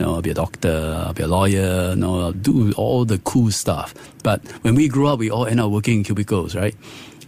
you 0.00 0.06
know, 0.06 0.14
I'll 0.14 0.22
be 0.22 0.30
a 0.30 0.34
doctor, 0.34 1.04
I'll 1.06 1.12
be 1.12 1.22
a 1.22 1.28
lawyer, 1.28 1.90
you 1.90 1.96
know, 1.96 2.20
I'll 2.20 2.32
do 2.32 2.72
all 2.72 3.04
the 3.04 3.18
cool 3.18 3.50
stuff. 3.50 3.92
But 4.22 4.40
when 4.62 4.74
we 4.74 4.88
grow 4.88 5.08
up, 5.08 5.18
we 5.18 5.30
all 5.30 5.44
end 5.46 5.60
up 5.60 5.70
working 5.70 5.98
in 5.98 6.04
cubicles, 6.04 6.56
right? 6.56 6.74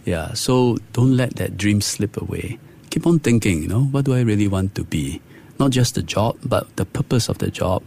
Yeah, 0.05 0.33
so 0.33 0.77
don't 0.91 1.15
let 1.15 1.35
that 1.37 1.57
dream 1.57 1.81
slip 1.81 2.17
away. 2.17 2.59
Keep 2.89 3.07
on 3.07 3.19
thinking, 3.19 3.63
you 3.63 3.67
know, 3.67 3.83
what 3.83 4.05
do 4.05 4.13
I 4.13 4.21
really 4.21 4.47
want 4.47 4.75
to 4.75 4.83
be? 4.83 5.21
Not 5.59 5.71
just 5.71 5.95
the 5.95 6.03
job, 6.03 6.37
but 6.43 6.75
the 6.75 6.85
purpose 6.85 7.29
of 7.29 7.37
the 7.37 7.49
job. 7.49 7.83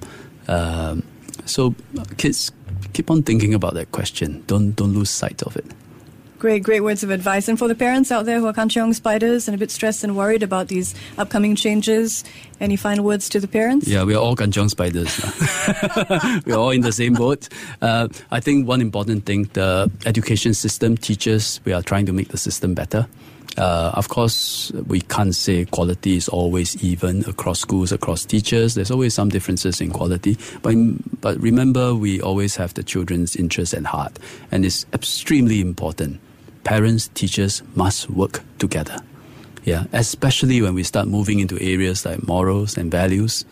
Um, 0.48 1.02
so 1.44 1.74
kids, 2.16 2.50
keep 2.92 3.10
on 3.10 3.22
thinking 3.22 3.54
about 3.54 3.74
that 3.74 3.92
question. 3.92 4.42
Don't 4.46 4.72
don't 4.72 4.94
lose 4.94 5.10
sight 5.10 5.42
of 5.42 5.56
it. 5.56 5.66
Great, 6.38 6.62
great 6.62 6.80
words 6.80 7.02
of 7.02 7.10
advice. 7.10 7.48
And 7.48 7.58
for 7.58 7.66
the 7.66 7.74
parents 7.74 8.12
out 8.12 8.26
there 8.26 8.40
who 8.40 8.46
are 8.46 8.52
kancheong 8.52 8.94
spiders 8.94 9.48
and 9.48 9.54
a 9.54 9.58
bit 9.58 9.70
stressed 9.70 10.04
and 10.04 10.14
worried 10.16 10.42
about 10.42 10.68
these 10.68 10.94
upcoming 11.16 11.56
changes, 11.56 12.24
any 12.60 12.76
final 12.76 13.04
words 13.04 13.28
to 13.30 13.40
the 13.40 13.48
parents? 13.48 13.88
Yeah, 13.88 14.02
we're 14.02 14.18
all 14.18 14.36
kancheong 14.36 14.68
spiders. 14.68 15.18
we're 16.46 16.56
all 16.56 16.70
in 16.70 16.82
the 16.82 16.92
same 16.92 17.14
boat. 17.14 17.48
Uh, 17.80 18.08
I 18.30 18.40
think 18.40 18.68
one 18.68 18.82
important 18.82 19.24
thing, 19.24 19.44
the 19.54 19.90
education 20.04 20.52
system, 20.52 20.96
teachers, 20.96 21.60
we 21.64 21.72
are 21.72 21.82
trying 21.82 22.04
to 22.06 22.12
make 22.12 22.28
the 22.28 22.38
system 22.38 22.74
better. 22.74 23.06
Uh, 23.56 23.90
of 23.94 24.10
course, 24.10 24.70
we 24.86 25.00
can't 25.00 25.34
say 25.34 25.64
quality 25.64 26.16
is 26.16 26.28
always 26.28 26.82
even 26.84 27.24
across 27.26 27.60
schools, 27.60 27.90
across 27.90 28.26
teachers. 28.26 28.74
There's 28.74 28.90
always 28.90 29.14
some 29.14 29.30
differences 29.30 29.80
in 29.80 29.90
quality. 29.90 30.36
But, 30.60 30.74
but 31.22 31.40
remember, 31.40 31.94
we 31.94 32.20
always 32.20 32.56
have 32.56 32.74
the 32.74 32.82
children's 32.82 33.34
interest 33.34 33.72
at 33.72 33.86
heart. 33.86 34.18
And 34.52 34.66
it's 34.66 34.84
extremely 34.92 35.62
important 35.62 36.20
parents, 36.66 37.08
teachers 37.14 37.62
must 37.76 38.10
work 38.10 38.42
together. 38.58 38.98
Yeah, 39.64 39.84
especially 39.92 40.60
when 40.62 40.74
we 40.74 40.82
start 40.82 41.06
moving 41.06 41.38
into 41.38 41.56
areas 41.60 42.04
like 42.04 42.26
morals 42.26 42.76
and 42.76 42.90
values, 42.90 43.44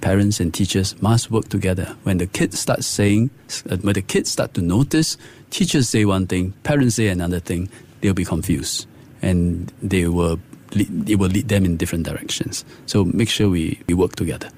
parents 0.00 0.38
and 0.38 0.54
teachers 0.54 1.00
must 1.02 1.32
work 1.32 1.48
together. 1.48 1.96
When 2.04 2.18
the 2.18 2.28
kids 2.28 2.60
start 2.60 2.84
saying, 2.84 3.30
uh, 3.68 3.76
when 3.78 3.94
the 3.94 4.02
kids 4.02 4.30
start 4.30 4.54
to 4.54 4.62
notice, 4.62 5.16
teachers 5.50 5.88
say 5.88 6.04
one 6.04 6.26
thing, 6.28 6.52
parents 6.62 6.94
say 6.94 7.08
another 7.08 7.40
thing, 7.40 7.68
they'll 8.00 8.14
be 8.14 8.24
confused, 8.24 8.86
and 9.20 9.72
they 9.82 10.06
will 10.06 10.38
it 10.72 11.18
will 11.18 11.28
lead 11.28 11.48
them 11.48 11.64
in 11.64 11.76
different 11.76 12.04
directions. 12.04 12.64
So 12.86 13.04
make 13.04 13.28
sure 13.28 13.48
we, 13.48 13.80
we 13.86 13.94
work 13.94 14.16
together. 14.16 14.48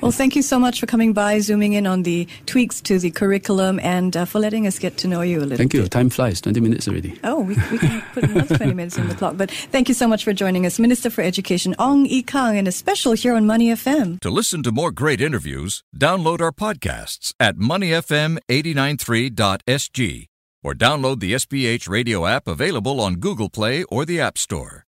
Well, 0.00 0.12
thank 0.12 0.34
you 0.34 0.42
so 0.42 0.58
much 0.58 0.80
for 0.80 0.86
coming 0.86 1.12
by, 1.12 1.40
zooming 1.40 1.74
in 1.74 1.86
on 1.86 2.04
the 2.04 2.26
tweaks 2.46 2.80
to 2.82 2.98
the 2.98 3.10
curriculum, 3.10 3.78
and 3.80 4.16
uh, 4.16 4.24
for 4.24 4.38
letting 4.38 4.66
us 4.66 4.78
get 4.78 4.96
to 4.98 5.08
know 5.08 5.20
you 5.20 5.36
a 5.36 5.40
little 5.40 5.50
bit. 5.50 5.58
Thank 5.58 5.72
bit. 5.72 5.82
you. 5.82 5.88
Time 5.88 6.08
flies, 6.08 6.40
20 6.40 6.60
minutes 6.60 6.88
already. 6.88 7.18
Oh, 7.22 7.40
we, 7.40 7.54
we 7.70 7.76
can 7.78 8.00
put 8.14 8.24
another 8.24 8.56
20 8.56 8.72
minutes 8.74 8.98
on 8.98 9.08
the 9.08 9.14
clock. 9.14 9.36
But 9.36 9.50
thank 9.50 9.88
you 9.88 9.94
so 9.94 10.08
much 10.08 10.24
for 10.24 10.32
joining 10.32 10.64
us, 10.64 10.78
Minister 10.78 11.10
for 11.10 11.20
Education 11.22 11.74
Ong 11.78 12.06
Ye 12.06 12.22
Kung, 12.22 12.56
and 12.56 12.66
a 12.66 12.72
special 12.72 13.12
here 13.12 13.34
on 13.34 13.44
Money 13.46 13.68
FM. 13.68 14.18
To 14.20 14.30
listen 14.30 14.62
to 14.62 14.72
more 14.72 14.90
great 14.90 15.20
interviews, 15.20 15.84
download 15.96 16.40
our 16.40 16.52
podcasts 16.52 17.34
at 17.38 17.56
moneyfm893.sg 17.56 20.26
or 20.62 20.74
download 20.74 21.20
the 21.20 21.32
SPH 21.32 21.88
radio 21.88 22.26
app 22.26 22.46
available 22.46 23.00
on 23.00 23.14
Google 23.16 23.48
Play 23.48 23.82
or 23.84 24.04
the 24.04 24.20
App 24.20 24.36
Store. 24.38 24.84